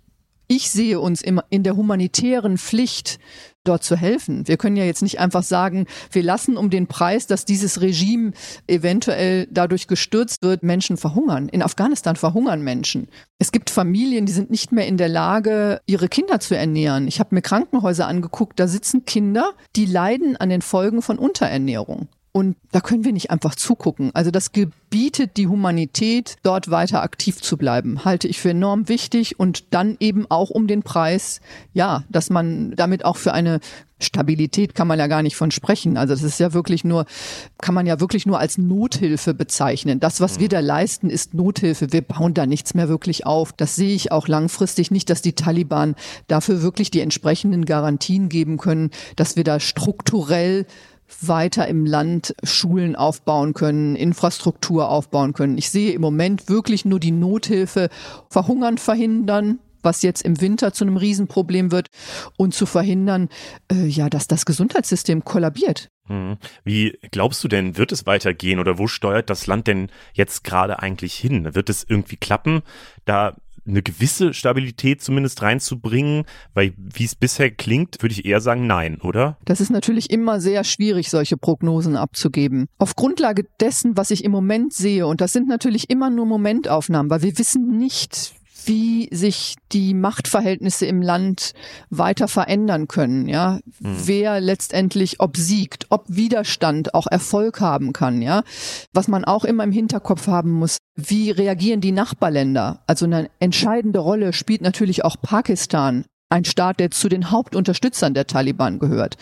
ich 0.54 0.70
sehe 0.70 1.00
uns 1.00 1.22
immer 1.22 1.44
in 1.48 1.62
der 1.62 1.76
humanitären 1.76 2.58
Pflicht, 2.58 3.18
dort 3.64 3.84
zu 3.84 3.96
helfen. 3.96 4.46
Wir 4.48 4.58
können 4.58 4.76
ja 4.76 4.84
jetzt 4.84 5.00
nicht 5.00 5.18
einfach 5.18 5.42
sagen, 5.42 5.86
wir 6.10 6.22
lassen 6.22 6.58
um 6.58 6.68
den 6.68 6.88
Preis, 6.88 7.26
dass 7.26 7.46
dieses 7.46 7.80
Regime 7.80 8.32
eventuell 8.66 9.46
dadurch 9.50 9.86
gestürzt 9.86 10.42
wird, 10.42 10.62
Menschen 10.62 10.98
verhungern. 10.98 11.48
In 11.48 11.62
Afghanistan 11.62 12.16
verhungern 12.16 12.60
Menschen. 12.60 13.08
Es 13.38 13.50
gibt 13.50 13.70
Familien, 13.70 14.26
die 14.26 14.32
sind 14.32 14.50
nicht 14.50 14.72
mehr 14.72 14.86
in 14.86 14.98
der 14.98 15.08
Lage, 15.08 15.80
ihre 15.86 16.08
Kinder 16.08 16.38
zu 16.38 16.54
ernähren. 16.54 17.08
Ich 17.08 17.18
habe 17.18 17.34
mir 17.34 17.42
Krankenhäuser 17.42 18.06
angeguckt, 18.06 18.60
da 18.60 18.68
sitzen 18.68 19.06
Kinder, 19.06 19.52
die 19.74 19.86
leiden 19.86 20.36
an 20.36 20.50
den 20.50 20.60
Folgen 20.60 21.00
von 21.00 21.18
Unterernährung. 21.18 22.08
Und 22.34 22.56
da 22.70 22.80
können 22.80 23.04
wir 23.04 23.12
nicht 23.12 23.30
einfach 23.30 23.54
zugucken. 23.54 24.10
Also 24.14 24.30
das 24.30 24.52
gebietet 24.52 25.36
die 25.36 25.48
Humanität, 25.48 26.36
dort 26.42 26.70
weiter 26.70 27.02
aktiv 27.02 27.42
zu 27.42 27.58
bleiben, 27.58 28.06
halte 28.06 28.26
ich 28.26 28.40
für 28.40 28.50
enorm 28.50 28.88
wichtig 28.88 29.38
und 29.38 29.74
dann 29.74 29.98
eben 30.00 30.24
auch 30.30 30.48
um 30.48 30.66
den 30.66 30.82
Preis, 30.82 31.42
ja, 31.74 32.04
dass 32.08 32.30
man 32.30 32.74
damit 32.74 33.04
auch 33.04 33.18
für 33.18 33.34
eine 33.34 33.60
Stabilität 34.02 34.74
kann 34.74 34.88
man 34.88 34.98
ja 34.98 35.06
gar 35.06 35.22
nicht 35.22 35.36
von 35.36 35.50
sprechen. 35.50 35.96
Also 35.96 36.14
das 36.14 36.22
ist 36.22 36.40
ja 36.40 36.52
wirklich 36.52 36.84
nur, 36.84 37.06
kann 37.58 37.74
man 37.74 37.86
ja 37.86 38.00
wirklich 38.00 38.26
nur 38.26 38.38
als 38.38 38.58
Nothilfe 38.58 39.34
bezeichnen. 39.34 40.00
Das, 40.00 40.20
was 40.20 40.38
wir 40.38 40.46
mhm. 40.46 40.50
da 40.50 40.60
leisten, 40.60 41.10
ist 41.10 41.34
Nothilfe. 41.34 41.92
Wir 41.92 42.02
bauen 42.02 42.34
da 42.34 42.46
nichts 42.46 42.74
mehr 42.74 42.88
wirklich 42.88 43.26
auf. 43.26 43.52
Das 43.52 43.76
sehe 43.76 43.94
ich 43.94 44.12
auch 44.12 44.28
langfristig 44.28 44.90
nicht, 44.90 45.08
dass 45.10 45.22
die 45.22 45.34
Taliban 45.34 45.94
dafür 46.28 46.62
wirklich 46.62 46.90
die 46.90 47.00
entsprechenden 47.00 47.64
Garantien 47.64 48.28
geben 48.28 48.58
können, 48.58 48.90
dass 49.16 49.36
wir 49.36 49.44
da 49.44 49.60
strukturell 49.60 50.66
weiter 51.20 51.68
im 51.68 51.86
Land 51.86 52.34
Schulen 52.42 52.96
aufbauen 52.96 53.54
können, 53.54 53.96
Infrastruktur 53.96 54.88
aufbauen 54.88 55.32
können. 55.32 55.58
Ich 55.58 55.70
sehe 55.70 55.92
im 55.92 56.00
Moment 56.00 56.48
wirklich 56.48 56.84
nur 56.84 57.00
die 57.00 57.12
Nothilfe 57.12 57.88
verhungern 58.28 58.78
verhindern, 58.78 59.58
was 59.82 60.02
jetzt 60.02 60.22
im 60.22 60.40
Winter 60.40 60.72
zu 60.72 60.84
einem 60.84 60.96
Riesenproblem 60.96 61.72
wird 61.72 61.88
und 62.36 62.54
zu 62.54 62.66
verhindern, 62.66 63.28
äh, 63.70 63.86
ja, 63.86 64.08
dass 64.08 64.28
das 64.28 64.44
Gesundheitssystem 64.44 65.24
kollabiert. 65.24 65.88
Hm. 66.06 66.36
Wie 66.64 66.98
glaubst 67.10 67.42
du 67.44 67.48
denn, 67.48 67.76
wird 67.76 67.92
es 67.92 68.06
weitergehen 68.06 68.58
oder 68.58 68.78
wo 68.78 68.86
steuert 68.86 69.30
das 69.30 69.46
Land 69.46 69.66
denn 69.66 69.88
jetzt 70.14 70.44
gerade 70.44 70.80
eigentlich 70.80 71.14
hin? 71.14 71.54
Wird 71.54 71.68
es 71.68 71.84
irgendwie 71.86 72.16
klappen, 72.16 72.62
da 73.04 73.36
eine 73.66 73.82
gewisse 73.82 74.34
Stabilität 74.34 75.02
zumindest 75.02 75.42
reinzubringen? 75.42 76.24
Weil 76.54 76.72
wie 76.76 77.04
es 77.04 77.14
bisher 77.14 77.50
klingt, 77.50 78.02
würde 78.02 78.12
ich 78.12 78.24
eher 78.24 78.40
sagen 78.40 78.66
nein, 78.66 79.00
oder? 79.00 79.38
Das 79.44 79.60
ist 79.60 79.70
natürlich 79.70 80.10
immer 80.10 80.40
sehr 80.40 80.64
schwierig, 80.64 81.10
solche 81.10 81.36
Prognosen 81.36 81.96
abzugeben. 81.96 82.66
Auf 82.78 82.96
Grundlage 82.96 83.44
dessen, 83.60 83.96
was 83.96 84.10
ich 84.10 84.24
im 84.24 84.32
Moment 84.32 84.72
sehe, 84.72 85.06
und 85.06 85.20
das 85.20 85.32
sind 85.32 85.48
natürlich 85.48 85.90
immer 85.90 86.10
nur 86.10 86.26
Momentaufnahmen, 86.26 87.10
weil 87.10 87.22
wir 87.22 87.38
wissen 87.38 87.78
nicht, 87.78 88.34
wie 88.66 89.08
sich 89.12 89.56
die 89.72 89.94
Machtverhältnisse 89.94 90.86
im 90.86 91.02
Land 91.02 91.52
weiter 91.90 92.28
verändern 92.28 92.88
können, 92.88 93.28
ja, 93.28 93.60
mhm. 93.80 93.96
wer 94.04 94.40
letztendlich 94.40 95.20
obsiegt, 95.20 95.86
ob 95.90 96.04
Widerstand 96.08 96.94
auch 96.94 97.06
Erfolg 97.06 97.60
haben 97.60 97.92
kann, 97.92 98.22
ja. 98.22 98.42
Was 98.92 99.08
man 99.08 99.24
auch 99.24 99.44
immer 99.44 99.64
im 99.64 99.72
Hinterkopf 99.72 100.26
haben 100.26 100.50
muss, 100.50 100.78
wie 100.94 101.30
reagieren 101.30 101.80
die 101.80 101.92
Nachbarländer? 101.92 102.82
Also 102.86 103.06
eine 103.06 103.30
entscheidende 103.40 103.98
Rolle 103.98 104.32
spielt 104.32 104.62
natürlich 104.62 105.04
auch 105.04 105.16
Pakistan 105.20 106.04
ein 106.32 106.44
Staat, 106.46 106.80
der 106.80 106.90
zu 106.90 107.10
den 107.10 107.30
Hauptunterstützern 107.30 108.14
der 108.14 108.26
Taliban 108.26 108.78
gehört. 108.78 109.16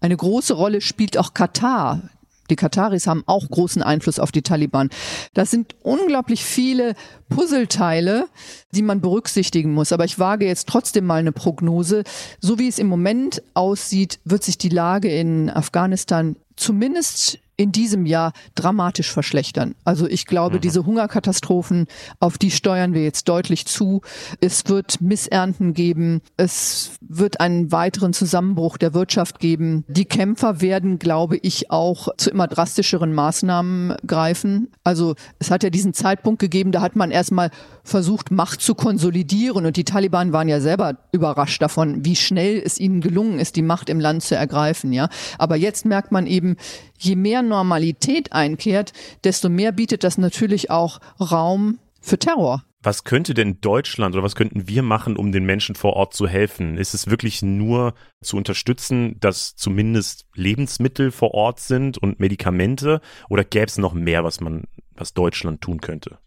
Eine 0.00 0.16
große 0.16 0.54
Rolle 0.54 0.80
spielt 0.80 1.16
auch 1.16 1.32
Katar, 1.32 2.10
die 2.50 2.56
Kataris 2.56 3.06
haben 3.06 3.22
auch 3.26 3.48
großen 3.48 3.82
Einfluss 3.82 4.18
auf 4.18 4.32
die 4.32 4.42
Taliban. 4.42 4.90
Das 5.34 5.50
sind 5.50 5.74
unglaublich 5.82 6.44
viele 6.44 6.94
Puzzleteile, 7.28 8.26
die 8.72 8.82
man 8.82 9.00
berücksichtigen 9.00 9.72
muss. 9.72 9.92
Aber 9.92 10.04
ich 10.04 10.18
wage 10.18 10.46
jetzt 10.46 10.68
trotzdem 10.68 11.06
mal 11.06 11.20
eine 11.20 11.32
Prognose. 11.32 12.04
So 12.40 12.58
wie 12.58 12.68
es 12.68 12.78
im 12.78 12.86
Moment 12.86 13.42
aussieht, 13.54 14.18
wird 14.24 14.42
sich 14.42 14.58
die 14.58 14.68
Lage 14.68 15.08
in 15.10 15.50
Afghanistan 15.50 16.36
zumindest 16.56 17.38
in 17.58 17.72
diesem 17.72 18.06
Jahr 18.06 18.32
dramatisch 18.54 19.12
verschlechtern. 19.12 19.74
Also 19.84 20.06
ich 20.06 20.26
glaube, 20.26 20.56
mhm. 20.56 20.60
diese 20.60 20.86
Hungerkatastrophen, 20.86 21.86
auf 22.20 22.38
die 22.38 22.52
steuern 22.52 22.94
wir 22.94 23.02
jetzt 23.02 23.28
deutlich 23.28 23.66
zu. 23.66 24.00
Es 24.40 24.68
wird 24.68 25.00
Missernten 25.00 25.74
geben. 25.74 26.22
Es 26.36 26.92
wird 27.00 27.40
einen 27.40 27.72
weiteren 27.72 28.12
Zusammenbruch 28.12 28.78
der 28.78 28.94
Wirtschaft 28.94 29.40
geben. 29.40 29.84
Die 29.88 30.04
Kämpfer 30.04 30.60
werden, 30.60 31.00
glaube 31.00 31.36
ich, 31.36 31.70
auch 31.70 32.08
zu 32.16 32.30
immer 32.30 32.46
drastischeren 32.46 33.12
Maßnahmen 33.12 33.96
greifen. 34.06 34.68
Also 34.84 35.16
es 35.40 35.50
hat 35.50 35.64
ja 35.64 35.70
diesen 35.70 35.94
Zeitpunkt 35.94 36.38
gegeben, 36.38 36.70
da 36.70 36.80
hat 36.80 36.94
man 36.94 37.10
erstmal 37.10 37.50
versucht, 37.88 38.30
Macht 38.30 38.60
zu 38.60 38.74
konsolidieren 38.74 39.66
und 39.66 39.76
die 39.76 39.84
Taliban 39.84 40.32
waren 40.32 40.48
ja 40.48 40.60
selber 40.60 40.98
überrascht 41.12 41.60
davon, 41.60 42.04
wie 42.04 42.16
schnell 42.16 42.62
es 42.64 42.78
ihnen 42.78 43.00
gelungen 43.00 43.38
ist, 43.38 43.56
die 43.56 43.62
Macht 43.62 43.88
im 43.88 44.00
Land 44.00 44.22
zu 44.22 44.36
ergreifen, 44.36 44.92
ja. 44.92 45.08
Aber 45.38 45.56
jetzt 45.56 45.84
merkt 45.84 46.12
man 46.12 46.26
eben, 46.26 46.56
je 46.98 47.16
mehr 47.16 47.42
Normalität 47.42 48.32
einkehrt, 48.32 48.92
desto 49.24 49.48
mehr 49.48 49.72
bietet 49.72 50.04
das 50.04 50.18
natürlich 50.18 50.70
auch 50.70 51.00
Raum 51.20 51.78
für 52.00 52.18
Terror. 52.18 52.62
Was 52.80 53.02
könnte 53.02 53.34
denn 53.34 53.60
Deutschland 53.60 54.14
oder 54.14 54.22
was 54.22 54.36
könnten 54.36 54.68
wir 54.68 54.82
machen, 54.82 55.16
um 55.16 55.32
den 55.32 55.44
Menschen 55.44 55.74
vor 55.74 55.94
Ort 55.94 56.14
zu 56.14 56.28
helfen? 56.28 56.78
Ist 56.78 56.94
es 56.94 57.08
wirklich 57.08 57.42
nur 57.42 57.94
zu 58.22 58.36
unterstützen, 58.36 59.16
dass 59.18 59.56
zumindest 59.56 60.26
Lebensmittel 60.34 61.10
vor 61.10 61.34
Ort 61.34 61.58
sind 61.58 61.98
und 61.98 62.20
Medikamente 62.20 63.00
oder 63.28 63.42
gäbe 63.42 63.66
es 63.66 63.78
noch 63.78 63.94
mehr, 63.94 64.22
was 64.22 64.40
man, 64.40 64.64
was 64.94 65.12
Deutschland 65.12 65.60
tun 65.60 65.80
könnte? 65.80 66.18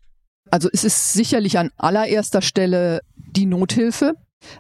Also 0.51 0.69
es 0.71 0.83
ist 0.83 1.13
sicherlich 1.13 1.57
an 1.57 1.71
allererster 1.77 2.41
Stelle 2.41 3.01
die 3.15 3.45
Nothilfe. 3.45 4.15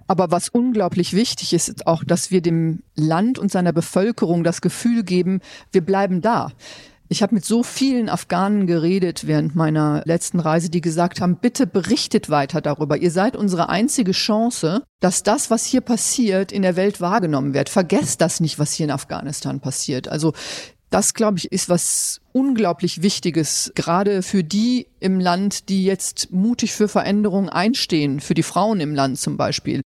Aber 0.07 0.31
was 0.31 0.49
unglaublich 0.49 1.13
wichtig 1.13 1.53
ist, 1.53 1.67
ist 1.67 1.87
auch, 1.87 2.03
dass 2.03 2.31
wir 2.31 2.41
dem 2.41 2.83
Land 2.95 3.39
und 3.39 3.51
seiner 3.51 3.73
Bevölkerung 3.73 4.43
das 4.43 4.61
Gefühl 4.61 5.03
geben, 5.03 5.41
wir 5.71 5.81
bleiben 5.81 6.21
da. 6.21 6.51
Ich 7.09 7.21
habe 7.21 7.35
mit 7.35 7.43
so 7.43 7.61
vielen 7.61 8.07
Afghanen 8.07 8.67
geredet 8.67 9.27
während 9.27 9.53
meiner 9.53 10.01
letzten 10.05 10.39
Reise, 10.39 10.69
die 10.69 10.79
gesagt 10.79 11.19
haben, 11.19 11.35
bitte 11.35 11.67
berichtet 11.67 12.29
weiter 12.29 12.61
darüber. 12.61 12.95
Ihr 12.95 13.11
seid 13.11 13.35
unsere 13.35 13.67
einzige 13.67 14.13
Chance, 14.13 14.83
dass 15.01 15.21
das, 15.21 15.49
was 15.49 15.65
hier 15.65 15.81
passiert, 15.81 16.53
in 16.53 16.61
der 16.61 16.77
Welt 16.77 17.01
wahrgenommen 17.01 17.53
wird. 17.53 17.67
Vergesst 17.67 18.21
das 18.21 18.39
nicht, 18.39 18.59
was 18.59 18.71
hier 18.71 18.85
in 18.85 18.91
Afghanistan 18.91 19.59
passiert. 19.59 20.07
Also 20.07 20.31
das, 20.91 21.13
glaube 21.13 21.39
ich, 21.39 21.51
ist 21.51 21.69
was 21.69 22.21
unglaublich 22.33 23.01
Wichtiges, 23.01 23.71
gerade 23.75 24.21
für 24.21 24.43
die 24.43 24.87
im 24.99 25.19
Land, 25.19 25.69
die 25.69 25.83
jetzt 25.83 26.31
mutig 26.31 26.73
für 26.73 26.87
Veränderungen 26.87 27.49
einstehen, 27.49 28.19
für 28.19 28.33
die 28.33 28.43
Frauen 28.43 28.79
im 28.79 28.93
Land 28.93 29.17
zum 29.17 29.37
Beispiel, 29.37 29.81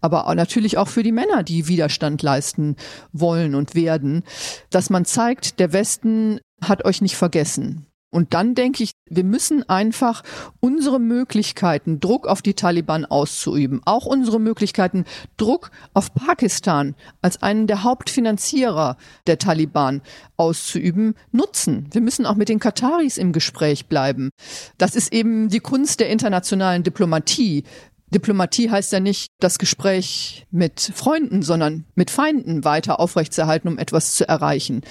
aber 0.00 0.32
natürlich 0.34 0.78
auch 0.78 0.88
für 0.88 1.02
die 1.02 1.12
Männer, 1.12 1.42
die 1.42 1.66
Widerstand 1.66 2.22
leisten 2.22 2.76
wollen 3.12 3.54
und 3.54 3.74
werden, 3.74 4.22
dass 4.70 4.90
man 4.90 5.04
zeigt, 5.04 5.58
der 5.58 5.72
Westen 5.72 6.40
hat 6.62 6.84
euch 6.84 7.00
nicht 7.00 7.16
vergessen. 7.16 7.89
Und 8.10 8.34
dann 8.34 8.54
denke 8.56 8.82
ich, 8.82 8.92
wir 9.08 9.22
müssen 9.22 9.68
einfach 9.68 10.22
unsere 10.58 10.98
Möglichkeiten, 10.98 12.00
Druck 12.00 12.26
auf 12.26 12.42
die 12.42 12.54
Taliban 12.54 13.04
auszuüben, 13.04 13.80
auch 13.84 14.04
unsere 14.04 14.40
Möglichkeiten, 14.40 15.04
Druck 15.36 15.70
auf 15.94 16.12
Pakistan 16.12 16.96
als 17.22 17.40
einen 17.42 17.68
der 17.68 17.84
Hauptfinanzierer 17.84 18.96
der 19.28 19.38
Taliban 19.38 20.02
auszuüben, 20.36 21.14
nutzen. 21.30 21.88
Wir 21.92 22.00
müssen 22.00 22.26
auch 22.26 22.34
mit 22.34 22.48
den 22.48 22.58
Kataris 22.58 23.16
im 23.16 23.32
Gespräch 23.32 23.86
bleiben. 23.86 24.30
Das 24.76 24.96
ist 24.96 25.12
eben 25.12 25.48
die 25.48 25.60
Kunst 25.60 26.00
der 26.00 26.08
internationalen 26.08 26.82
Diplomatie. 26.82 27.64
Diplomatie 28.12 28.70
heißt 28.70 28.92
ja 28.92 28.98
nicht 28.98 29.28
das 29.38 29.60
Gespräch 29.60 30.46
mit 30.50 30.80
Freunden, 30.80 31.42
sondern 31.42 31.84
mit 31.94 32.10
Feinden 32.10 32.64
weiter 32.64 32.98
aufrechtzuerhalten, 32.98 33.68
um 33.68 33.78
etwas 33.78 34.14
zu 34.14 34.26
erreichen. 34.26 34.82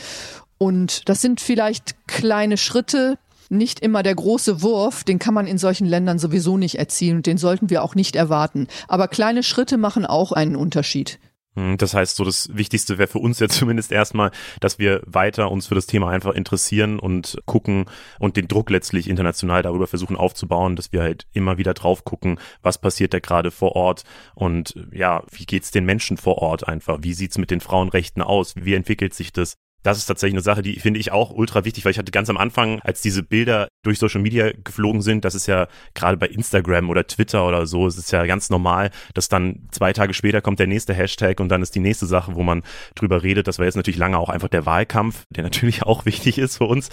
Und 0.59 1.07
das 1.09 1.21
sind 1.21 1.41
vielleicht 1.41 1.95
kleine 2.05 2.57
Schritte, 2.57 3.17
nicht 3.49 3.79
immer 3.79 4.03
der 4.03 4.13
große 4.13 4.61
Wurf, 4.61 5.03
den 5.03 5.17
kann 5.17 5.33
man 5.33 5.47
in 5.47 5.57
solchen 5.57 5.87
Ländern 5.87 6.19
sowieso 6.19 6.57
nicht 6.57 6.75
erzielen 6.75 7.17
und 7.17 7.25
den 7.25 7.39
sollten 7.39 7.71
wir 7.71 7.81
auch 7.81 7.95
nicht 7.95 8.15
erwarten. 8.15 8.67
Aber 8.87 9.07
kleine 9.07 9.41
Schritte 9.41 9.77
machen 9.77 10.05
auch 10.05 10.31
einen 10.31 10.55
Unterschied. 10.55 11.17
Hm, 11.55 11.77
das 11.77 11.93
heißt, 11.93 12.15
so 12.15 12.23
das 12.23 12.49
Wichtigste 12.53 12.97
wäre 12.97 13.07
für 13.07 13.19
uns 13.19 13.39
jetzt 13.39 13.55
zumindest 13.57 13.91
erstmal, 13.91 14.31
dass 14.59 14.79
wir 14.79 15.01
weiter 15.05 15.49
uns 15.49 15.67
für 15.67 15.75
das 15.75 15.87
Thema 15.87 16.09
einfach 16.09 16.33
interessieren 16.33 16.99
und 16.99 17.39
gucken 17.45 17.85
und 18.19 18.37
den 18.37 18.47
Druck 18.47 18.69
letztlich 18.69 19.09
international 19.09 19.63
darüber 19.63 19.87
versuchen 19.87 20.15
aufzubauen, 20.15 20.75
dass 20.75 20.91
wir 20.91 21.01
halt 21.01 21.25
immer 21.33 21.57
wieder 21.57 21.73
drauf 21.73 22.03
gucken, 22.03 22.37
was 22.61 22.77
passiert 22.77 23.13
da 23.13 23.19
gerade 23.19 23.49
vor 23.49 23.75
Ort 23.77 24.03
und 24.35 24.75
ja, 24.91 25.23
wie 25.31 25.45
geht's 25.45 25.71
den 25.71 25.85
Menschen 25.85 26.17
vor 26.17 26.37
Ort 26.39 26.67
einfach? 26.67 26.99
Wie 27.01 27.13
sieht's 27.13 27.37
mit 27.37 27.49
den 27.49 27.61
Frauenrechten 27.61 28.21
aus? 28.21 28.55
Wie 28.55 28.73
entwickelt 28.73 29.13
sich 29.13 29.31
das? 29.33 29.57
Das 29.83 29.97
ist 29.97 30.05
tatsächlich 30.05 30.35
eine 30.35 30.41
Sache, 30.41 30.61
die 30.61 30.79
finde 30.79 30.99
ich 30.99 31.11
auch 31.11 31.31
ultra 31.31 31.63
wichtig, 31.65 31.85
weil 31.85 31.91
ich 31.91 31.99
hatte 31.99 32.11
ganz 32.11 32.29
am 32.29 32.37
Anfang, 32.37 32.79
als 32.81 33.01
diese 33.01 33.23
Bilder 33.23 33.69
durch 33.83 33.99
Social 33.99 34.21
Media 34.21 34.51
geflogen 34.51 35.01
sind, 35.01 35.23
das 35.23 35.35
ist 35.35 35.47
ja 35.47 35.67
gerade 35.93 36.17
bei 36.17 36.27
Instagram 36.27 36.89
oder 36.89 37.07
Twitter 37.07 37.47
oder 37.47 37.65
so, 37.65 37.87
es 37.87 37.97
ist 37.97 38.11
ja 38.11 38.25
ganz 38.25 38.49
normal, 38.49 38.91
dass 39.13 39.29
dann 39.29 39.67
zwei 39.71 39.93
Tage 39.93 40.13
später 40.13 40.41
kommt 40.41 40.59
der 40.59 40.67
nächste 40.67 40.93
Hashtag 40.93 41.39
und 41.39 41.49
dann 41.49 41.61
ist 41.61 41.75
die 41.75 41.79
nächste 41.79 42.05
Sache, 42.05 42.35
wo 42.35 42.43
man 42.43 42.63
drüber 42.95 43.23
redet. 43.23 43.47
Das 43.47 43.57
war 43.59 43.65
jetzt 43.65 43.75
natürlich 43.75 43.99
lange 43.99 44.17
auch 44.17 44.29
einfach 44.29 44.49
der 44.49 44.65
Wahlkampf, 44.65 45.23
der 45.29 45.43
natürlich 45.49 45.83
auch 45.83 46.05
wichtig 46.05 46.37
ist 46.37 46.57
für 46.57 46.65
uns. 46.65 46.89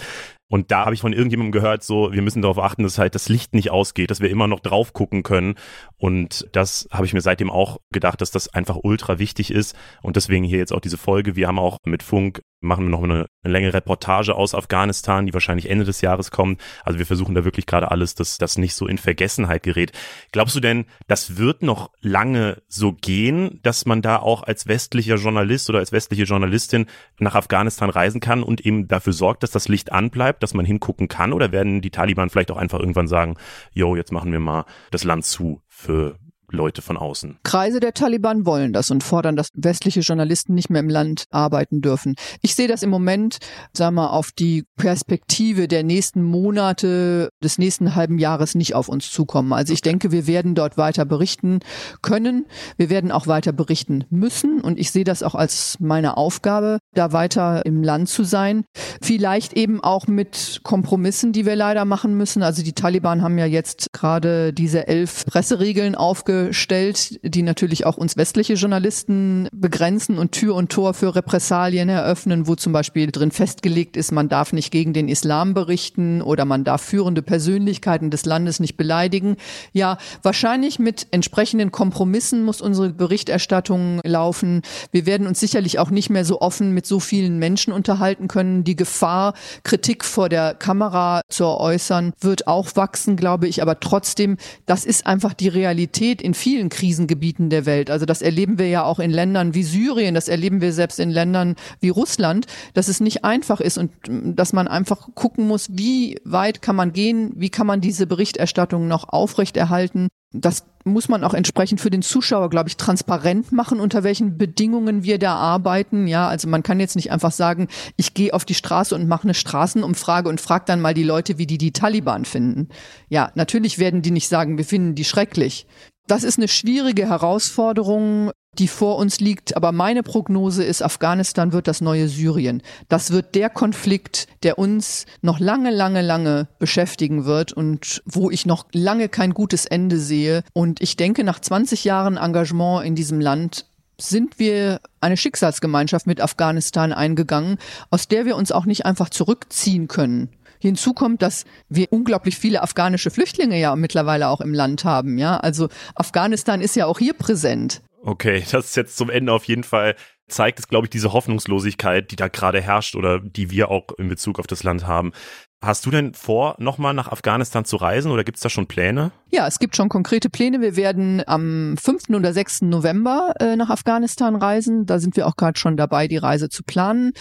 Und 0.49 0.71
da 0.71 0.85
habe 0.85 0.93
ich 0.93 1.01
von 1.01 1.13
irgendjemandem 1.13 1.51
gehört, 1.51 1.83
so, 1.83 2.11
wir 2.13 2.21
müssen 2.21 2.41
darauf 2.41 2.59
achten, 2.59 2.83
dass 2.83 2.97
halt 2.97 3.15
das 3.15 3.27
Licht 3.27 3.53
nicht 3.53 3.69
ausgeht, 3.69 4.11
dass 4.11 4.21
wir 4.21 4.29
immer 4.29 4.47
noch 4.47 4.61
drauf 4.61 4.93
gucken 4.93 5.23
können. 5.23 5.55
Und 5.97 6.47
das 6.53 6.87
habe 6.91 7.05
ich 7.05 7.13
mir 7.13 7.21
seitdem 7.21 7.49
auch 7.49 7.79
gedacht, 7.91 8.21
dass 8.21 8.31
das 8.31 8.47
einfach 8.53 8.77
ultra 8.81 9.19
wichtig 9.19 9.51
ist. 9.51 9.75
Und 10.01 10.15
deswegen 10.15 10.45
hier 10.45 10.59
jetzt 10.59 10.73
auch 10.73 10.79
diese 10.79 10.97
Folge. 10.97 11.35
Wir 11.35 11.47
haben 11.47 11.59
auch 11.59 11.77
mit 11.85 12.01
Funk, 12.01 12.41
machen 12.61 12.85
wir 12.85 12.89
noch 12.89 13.03
eine, 13.03 13.25
eine 13.47 13.53
längere 13.53 13.73
Reportage 13.73 14.35
aus 14.35 14.53
Afghanistan, 14.53 15.25
die 15.25 15.33
wahrscheinlich 15.33 15.69
Ende 15.69 15.85
des 15.85 16.01
Jahres 16.01 16.31
kommt. 16.31 16.61
Also 16.83 16.99
wir 16.99 17.05
versuchen 17.05 17.35
da 17.35 17.45
wirklich 17.45 17.65
gerade 17.65 17.91
alles, 17.91 18.15
dass 18.15 18.37
das 18.37 18.57
nicht 18.57 18.75
so 18.75 18.87
in 18.87 18.97
Vergessenheit 18.97 19.63
gerät. 19.63 19.91
Glaubst 20.31 20.55
du 20.55 20.59
denn, 20.59 20.85
das 21.07 21.37
wird 21.37 21.63
noch 21.63 21.91
lange 22.01 22.61
so 22.67 22.93
gehen, 22.93 23.59
dass 23.63 23.85
man 23.85 24.01
da 24.01 24.17
auch 24.17 24.43
als 24.43 24.67
westlicher 24.67 25.15
Journalist 25.15 25.69
oder 25.69 25.79
als 25.79 25.91
westliche 25.91 26.23
Journalistin 26.23 26.85
nach 27.19 27.35
Afghanistan 27.35 27.89
reisen 27.89 28.21
kann 28.21 28.43
und 28.43 28.61
eben 28.61 28.87
dafür 28.87 29.13
sorgt, 29.13 29.43
dass 29.43 29.51
das 29.51 29.67
Licht 29.67 29.91
anbleibt, 29.91 30.43
dass 30.43 30.53
man 30.53 30.65
hingucken 30.65 31.07
kann? 31.07 31.33
Oder 31.33 31.51
werden 31.51 31.81
die 31.81 31.91
Taliban 31.91 32.29
vielleicht 32.29 32.51
auch 32.51 32.57
einfach 32.57 32.79
irgendwann 32.79 33.07
sagen, 33.07 33.35
yo, 33.73 33.95
jetzt 33.95 34.11
machen 34.11 34.31
wir 34.31 34.39
mal 34.39 34.65
das 34.91 35.03
Land 35.03 35.25
zu 35.25 35.61
für 35.67 36.17
Leute 36.49 36.81
von 36.81 36.95
außen. 36.95 37.39
Kreise 37.43 37.79
der 37.79 37.93
Taliban 37.93 38.45
wollen 38.45 38.71
das 38.71 38.89
und 38.89 39.03
fordern, 39.03 39.35
dass 39.35 39.49
westliche 39.53 39.99
Journalisten 39.99 40.53
nicht 40.53 40.69
mehr 40.69 40.79
im 40.79 40.89
Land 40.89 41.25
arbeiten 41.29 41.81
dürfen. 41.81 42.15
Ich 42.41 42.55
sehe 42.55 42.69
das 42.69 42.83
im 42.83 42.89
Moment, 42.89 43.37
sag 43.73 43.91
mal, 43.91 44.07
auf 44.07 44.31
die 44.31 44.63
Perspektive 44.77 45.67
der 45.67 45.83
nächsten 45.83 46.23
Monate, 46.23 47.29
des 47.43 47.57
nächsten 47.57 47.95
halben 47.95 48.17
Jahres 48.17 48.55
nicht 48.55 48.75
auf 48.75 48.87
uns 48.87 49.11
zukommen. 49.11 49.51
Also 49.51 49.73
ich 49.73 49.81
denke, 49.81 50.11
wir 50.11 50.25
werden 50.25 50.55
dort 50.55 50.77
weiter 50.77 51.03
berichten 51.03 51.59
können. 52.01 52.45
Wir 52.77 52.89
werden 52.89 53.11
auch 53.11 53.27
weiter 53.27 53.51
berichten 53.51 54.05
müssen 54.09 54.61
und 54.61 54.79
ich 54.79 54.91
sehe 54.91 55.03
das 55.03 55.23
auch 55.23 55.35
als 55.35 55.77
meine 55.79 56.15
Aufgabe, 56.15 56.79
da 56.93 57.11
weiter 57.11 57.65
im 57.65 57.83
Land 57.83 58.07
zu 58.07 58.23
sein. 58.23 58.63
Vielleicht 59.01 59.53
eben 59.53 59.83
auch 59.83 60.07
mit 60.07 60.61
Kompromissen, 60.63 61.33
die 61.33 61.45
wir 61.45 61.57
leider 61.57 61.83
machen 61.83 62.15
müssen. 62.15 62.41
Also 62.41 62.63
die 62.63 62.73
Taliban 62.73 63.21
haben 63.21 63.37
ja 63.37 63.45
jetzt 63.45 63.91
gerade 63.91 64.53
diese 64.53 64.87
elf 64.87 65.25
Presseregeln 65.25 65.95
aufge 65.95 66.36
gestellt, 66.45 67.19
die 67.23 67.41
natürlich 67.41 67.85
auch 67.85 67.97
uns 67.97 68.17
westliche 68.17 68.53
Journalisten 68.53 69.47
begrenzen 69.51 70.17
und 70.17 70.31
Tür 70.31 70.55
und 70.55 70.71
Tor 70.71 70.93
für 70.93 71.15
Repressalien 71.15 71.89
eröffnen, 71.89 72.47
wo 72.47 72.55
zum 72.55 72.73
Beispiel 72.73 73.11
drin 73.11 73.31
festgelegt 73.31 73.97
ist, 73.97 74.11
man 74.11 74.29
darf 74.29 74.53
nicht 74.53 74.71
gegen 74.71 74.93
den 74.93 75.09
Islam 75.09 75.53
berichten 75.53 76.21
oder 76.21 76.45
man 76.45 76.63
darf 76.63 76.81
führende 76.81 77.21
Persönlichkeiten 77.21 78.09
des 78.09 78.25
Landes 78.25 78.59
nicht 78.59 78.77
beleidigen. 78.77 79.37
Ja, 79.73 79.97
wahrscheinlich 80.23 80.79
mit 80.79 81.07
entsprechenden 81.11 81.71
Kompromissen 81.71 82.43
muss 82.43 82.61
unsere 82.61 82.89
Berichterstattung 82.89 83.99
laufen. 84.03 84.61
Wir 84.91 85.05
werden 85.05 85.27
uns 85.27 85.39
sicherlich 85.39 85.79
auch 85.79 85.89
nicht 85.89 86.09
mehr 86.09 86.25
so 86.25 86.41
offen 86.41 86.73
mit 86.73 86.85
so 86.85 86.99
vielen 86.99 87.39
Menschen 87.39 87.73
unterhalten 87.73 88.27
können. 88.27 88.63
Die 88.63 88.75
Gefahr, 88.75 89.33
Kritik 89.63 90.05
vor 90.05 90.29
der 90.29 90.53
Kamera 90.53 91.21
zu 91.29 91.45
äußern, 91.45 92.13
wird 92.19 92.47
auch 92.47 92.75
wachsen, 92.75 93.15
glaube 93.15 93.47
ich. 93.47 93.61
Aber 93.61 93.79
trotzdem, 93.79 94.37
das 94.65 94.85
ist 94.85 95.05
einfach 95.05 95.33
die 95.33 95.47
Realität 95.47 96.21
in 96.27 96.33
vielen 96.33 96.67
Krisengebieten 96.67 97.49
der 97.49 97.65
Welt. 97.65 97.89
Also 97.89 98.05
das 98.05 98.21
erleben 98.21 98.59
wir 98.59 98.67
ja 98.67 98.83
auch 98.83 98.99
in 98.99 99.11
Ländern 99.11 99.53
wie 99.53 99.63
Syrien, 99.63 100.13
das 100.13 100.27
erleben 100.27 100.59
wir 100.59 100.73
selbst 100.73 100.99
in 100.99 101.09
Ländern 101.09 101.55
wie 101.79 101.87
Russland, 101.87 102.47
dass 102.73 102.89
es 102.89 102.99
nicht 102.99 103.23
einfach 103.23 103.61
ist 103.61 103.77
und 103.77 103.91
mm, 104.09 104.35
dass 104.35 104.51
man 104.51 104.67
einfach 104.67 105.07
gucken 105.15 105.47
muss, 105.47 105.69
wie 105.71 106.19
weit 106.25 106.61
kann 106.61 106.75
man 106.75 106.91
gehen, 106.91 107.31
wie 107.35 107.49
kann 107.49 107.65
man 107.65 107.79
diese 107.79 108.07
Berichterstattung 108.07 108.89
noch 108.89 109.07
aufrechterhalten. 109.07 110.09
Das 110.33 110.65
muss 110.83 111.07
man 111.07 111.23
auch 111.23 111.33
entsprechend 111.33 111.79
für 111.79 111.89
den 111.89 112.01
Zuschauer, 112.01 112.49
glaube 112.49 112.67
ich, 112.67 112.75
transparent 112.75 113.53
machen, 113.53 113.79
unter 113.79 114.03
welchen 114.03 114.37
Bedingungen 114.37 115.03
wir 115.03 115.19
da 115.19 115.35
arbeiten. 115.35 116.07
Ja, 116.07 116.27
also 116.27 116.49
man 116.49 116.63
kann 116.63 116.81
jetzt 116.81 116.97
nicht 116.97 117.11
einfach 117.11 117.31
sagen, 117.31 117.69
ich 117.95 118.13
gehe 118.13 118.33
auf 118.33 118.43
die 118.43 118.53
Straße 118.53 118.93
und 118.93 119.07
mache 119.07 119.23
eine 119.23 119.33
Straßenumfrage 119.33 120.27
und 120.27 120.41
frage 120.41 120.65
dann 120.67 120.81
mal 120.81 120.93
die 120.93 121.03
Leute, 121.03 121.37
wie 121.37 121.47
die 121.47 121.57
die 121.57 121.71
Taliban 121.71 122.25
finden. 122.25 122.67
Ja, 123.07 123.31
natürlich 123.35 123.79
werden 123.79 124.01
die 124.01 124.11
nicht 124.11 124.27
sagen, 124.27 124.57
wir 124.57 124.65
finden 124.65 124.95
die 124.95 125.05
schrecklich. 125.05 125.65
Das 126.07 126.23
ist 126.23 126.37
eine 126.37 126.47
schwierige 126.47 127.09
Herausforderung, 127.09 128.31
die 128.53 128.69
vor 128.69 128.97
uns 128.97 129.19
liegt. 129.19 129.57
Aber 129.57 129.73
meine 129.73 130.03
Prognose 130.03 130.63
ist, 130.63 130.81
Afghanistan 130.81 131.51
wird 131.51 131.67
das 131.67 131.81
neue 131.81 132.07
Syrien. 132.07 132.63
Das 132.87 133.11
wird 133.11 133.35
der 133.35 133.49
Konflikt, 133.49 134.27
der 134.43 134.57
uns 134.57 135.05
noch 135.21 135.39
lange, 135.39 135.69
lange, 135.69 136.01
lange 136.01 136.47
beschäftigen 136.59 137.25
wird 137.25 137.51
und 137.51 138.01
wo 138.05 138.31
ich 138.31 138.45
noch 138.45 138.65
lange 138.71 139.09
kein 139.09 139.33
gutes 139.33 139.65
Ende 139.65 139.99
sehe. 139.99 140.43
Und 140.53 140.81
ich 140.81 140.95
denke, 140.95 141.25
nach 141.25 141.41
20 141.41 141.83
Jahren 141.83 142.15
Engagement 142.15 142.85
in 142.85 142.95
diesem 142.95 143.19
Land 143.19 143.65
sind 143.99 144.39
wir 144.39 144.79
eine 145.01 145.17
Schicksalsgemeinschaft 145.17 146.07
mit 146.07 146.21
Afghanistan 146.21 146.93
eingegangen, 146.93 147.57
aus 147.89 148.07
der 148.07 148.25
wir 148.25 148.37
uns 148.37 148.51
auch 148.51 148.65
nicht 148.65 148.85
einfach 148.85 149.09
zurückziehen 149.09 149.87
können. 149.87 150.29
Hinzu 150.59 150.93
kommt, 150.93 151.21
dass 151.21 151.45
wir 151.69 151.87
unglaublich 151.91 152.37
viele 152.37 152.61
afghanische 152.61 153.11
Flüchtlinge 153.11 153.59
ja 153.59 153.75
mittlerweile 153.75 154.29
auch 154.29 154.41
im 154.41 154.53
Land 154.53 154.85
haben. 154.85 155.17
Ja, 155.17 155.37
also 155.37 155.69
Afghanistan 155.95 156.61
ist 156.61 156.75
ja 156.75 156.85
auch 156.85 156.99
hier 156.99 157.13
präsent. 157.13 157.81
Okay, 158.03 158.43
das 158.51 158.67
ist 158.67 158.75
jetzt 158.75 158.97
zum 158.97 159.09
Ende 159.09 159.33
auf 159.33 159.45
jeden 159.45 159.63
Fall 159.63 159.95
zeigt 160.27 160.59
es, 160.59 160.67
glaube 160.67 160.85
ich, 160.85 160.89
diese 160.89 161.13
Hoffnungslosigkeit, 161.13 162.11
die 162.11 162.15
da 162.15 162.27
gerade 162.27 162.61
herrscht 162.61 162.95
oder 162.95 163.19
die 163.19 163.49
wir 163.49 163.71
auch 163.71 163.87
in 163.97 164.09
Bezug 164.09 164.39
auf 164.39 164.47
das 164.47 164.63
Land 164.63 164.85
haben. 164.85 165.13
Hast 165.59 165.87
du 165.87 165.91
denn 165.91 166.13
vor, 166.13 166.55
nochmal 166.59 166.93
nach 166.93 167.11
Afghanistan 167.11 167.65
zu 167.65 167.77
reisen 167.77 168.11
oder 168.11 168.23
gibt 168.23 168.37
es 168.37 168.43
da 168.43 168.49
schon 168.49 168.67
Pläne? 168.67 169.11
Ja, 169.31 169.47
es 169.47 169.57
gibt 169.57 169.75
schon 169.75 169.89
konkrete 169.89 170.29
Pläne. 170.29 170.61
Wir 170.61 170.75
werden 170.75 171.23
am 171.25 171.75
5. 171.81 172.09
oder 172.11 172.31
6. 172.31 172.61
November 172.61 173.33
äh, 173.39 173.55
nach 173.55 173.71
Afghanistan 173.71 174.35
reisen. 174.35 174.85
Da 174.85 174.99
sind 174.99 175.17
wir 175.17 175.25
auch 175.25 175.35
gerade 175.35 175.57
schon 175.57 175.75
dabei, 175.75 176.07
die 176.07 176.17
Reise 176.17 176.49
zu 176.49 176.61
planen. 176.61 177.11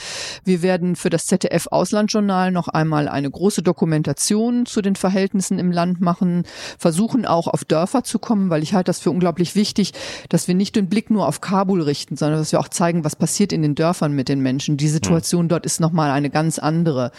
Wir 0.44 0.60
werden 0.60 0.96
für 0.96 1.08
das 1.08 1.24
ZDF 1.24 1.68
Auslandsjournal 1.68 2.52
noch 2.52 2.68
einmal 2.68 3.08
eine 3.08 3.30
große 3.30 3.62
Dokumentation 3.62 4.66
zu 4.66 4.82
den 4.82 4.96
Verhältnissen 4.96 5.58
im 5.58 5.72
Land 5.72 6.02
machen, 6.02 6.44
versuchen 6.78 7.24
auch 7.24 7.48
auf 7.48 7.64
Dörfer 7.64 8.04
zu 8.04 8.18
kommen, 8.18 8.50
weil 8.50 8.62
ich 8.62 8.74
halte 8.74 8.90
das 8.90 9.00
für 9.00 9.10
unglaublich 9.10 9.56
wichtig, 9.56 9.92
dass 10.28 10.46
wir 10.46 10.54
nicht 10.54 10.76
den 10.76 10.90
Blick 10.90 11.08
nur 11.08 11.26
auf 11.26 11.40
Kabul 11.40 11.80
richten, 11.80 12.16
sondern 12.16 12.38
dass 12.38 12.52
wir 12.52 12.60
auch 12.60 12.68
zeigen, 12.68 12.95
was 13.04 13.16
passiert 13.16 13.52
in 13.52 13.62
den 13.62 13.74
Dörfern 13.74 14.12
mit 14.12 14.28
den 14.28 14.40
Menschen. 14.40 14.76
Die 14.76 14.88
Situation 14.88 15.42
hm. 15.42 15.48
dort 15.48 15.66
ist 15.66 15.80
nochmal 15.80 16.10
eine 16.10 16.30
ganz 16.30 16.58
andere. 16.58 17.12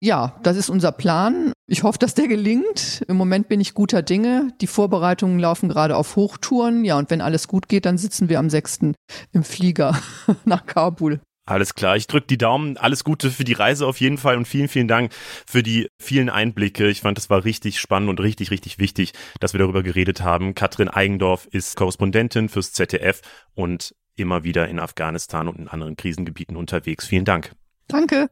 Ja, 0.00 0.36
das 0.44 0.56
ist 0.56 0.70
unser 0.70 0.92
Plan. 0.92 1.52
Ich 1.66 1.82
hoffe, 1.82 1.98
dass 1.98 2.14
der 2.14 2.28
gelingt. 2.28 3.04
Im 3.08 3.16
Moment 3.16 3.48
bin 3.48 3.60
ich 3.60 3.74
guter 3.74 4.02
Dinge. 4.02 4.52
Die 4.60 4.68
Vorbereitungen 4.68 5.40
laufen 5.40 5.68
gerade 5.68 5.96
auf 5.96 6.14
Hochtouren. 6.14 6.84
Ja, 6.84 6.96
und 6.98 7.10
wenn 7.10 7.20
alles 7.20 7.48
gut 7.48 7.68
geht, 7.68 7.84
dann 7.84 7.98
sitzen 7.98 8.28
wir 8.28 8.38
am 8.38 8.48
6. 8.48 8.92
im 9.32 9.42
Flieger 9.42 9.98
nach 10.44 10.66
Kabul. 10.66 11.20
Alles 11.48 11.74
klar, 11.74 11.96
ich 11.96 12.06
drücke 12.06 12.26
die 12.26 12.36
Daumen. 12.36 12.76
Alles 12.76 13.04
Gute 13.04 13.30
für 13.30 13.42
die 13.42 13.54
Reise 13.54 13.86
auf 13.86 14.00
jeden 14.00 14.18
Fall 14.18 14.36
und 14.36 14.46
vielen, 14.46 14.68
vielen 14.68 14.86
Dank 14.86 15.14
für 15.46 15.62
die 15.62 15.88
vielen 15.98 16.28
Einblicke. 16.28 16.88
Ich 16.88 17.00
fand, 17.00 17.16
das 17.16 17.30
war 17.30 17.44
richtig 17.44 17.80
spannend 17.80 18.10
und 18.10 18.20
richtig, 18.20 18.50
richtig 18.50 18.78
wichtig, 18.78 19.14
dass 19.40 19.54
wir 19.54 19.58
darüber 19.58 19.82
geredet 19.82 20.20
haben. 20.20 20.54
Katrin 20.54 20.88
Eigendorf 20.88 21.48
ist 21.50 21.74
Korrespondentin 21.74 22.50
fürs 22.50 22.74
ZDF 22.74 23.22
und 23.54 23.94
immer 24.18 24.44
wieder 24.44 24.68
in 24.68 24.78
Afghanistan 24.78 25.48
und 25.48 25.58
in 25.58 25.68
anderen 25.68 25.96
Krisengebieten 25.96 26.56
unterwegs. 26.56 27.06
Vielen 27.06 27.24
Dank. 27.24 27.52
Danke. 27.88 28.28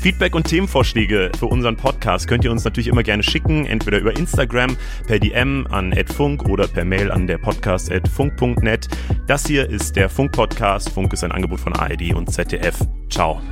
Feedback 0.00 0.36
und 0.36 0.46
Themenvorschläge 0.46 1.32
für 1.36 1.46
unseren 1.46 1.76
Podcast 1.76 2.28
könnt 2.28 2.44
ihr 2.44 2.52
uns 2.52 2.64
natürlich 2.64 2.86
immer 2.86 3.02
gerne 3.02 3.24
schicken, 3.24 3.66
entweder 3.66 3.98
über 3.98 4.16
Instagram, 4.16 4.76
per 5.08 5.18
DM 5.18 5.66
an 5.70 5.92
@funk 6.06 6.48
oder 6.48 6.68
per 6.68 6.84
Mail 6.84 7.10
an 7.10 7.26
der 7.26 7.38
Podcast 7.38 7.92
@funk.net. 8.08 8.88
Das 9.26 9.46
hier 9.46 9.68
ist 9.68 9.96
der 9.96 10.08
Funk 10.08 10.32
Podcast. 10.32 10.90
Funk 10.90 11.12
ist 11.12 11.24
ein 11.24 11.32
Angebot 11.32 11.58
von 11.58 11.72
ARD 11.72 12.14
und 12.14 12.32
ZDF. 12.32 12.78
Ciao. 13.10 13.42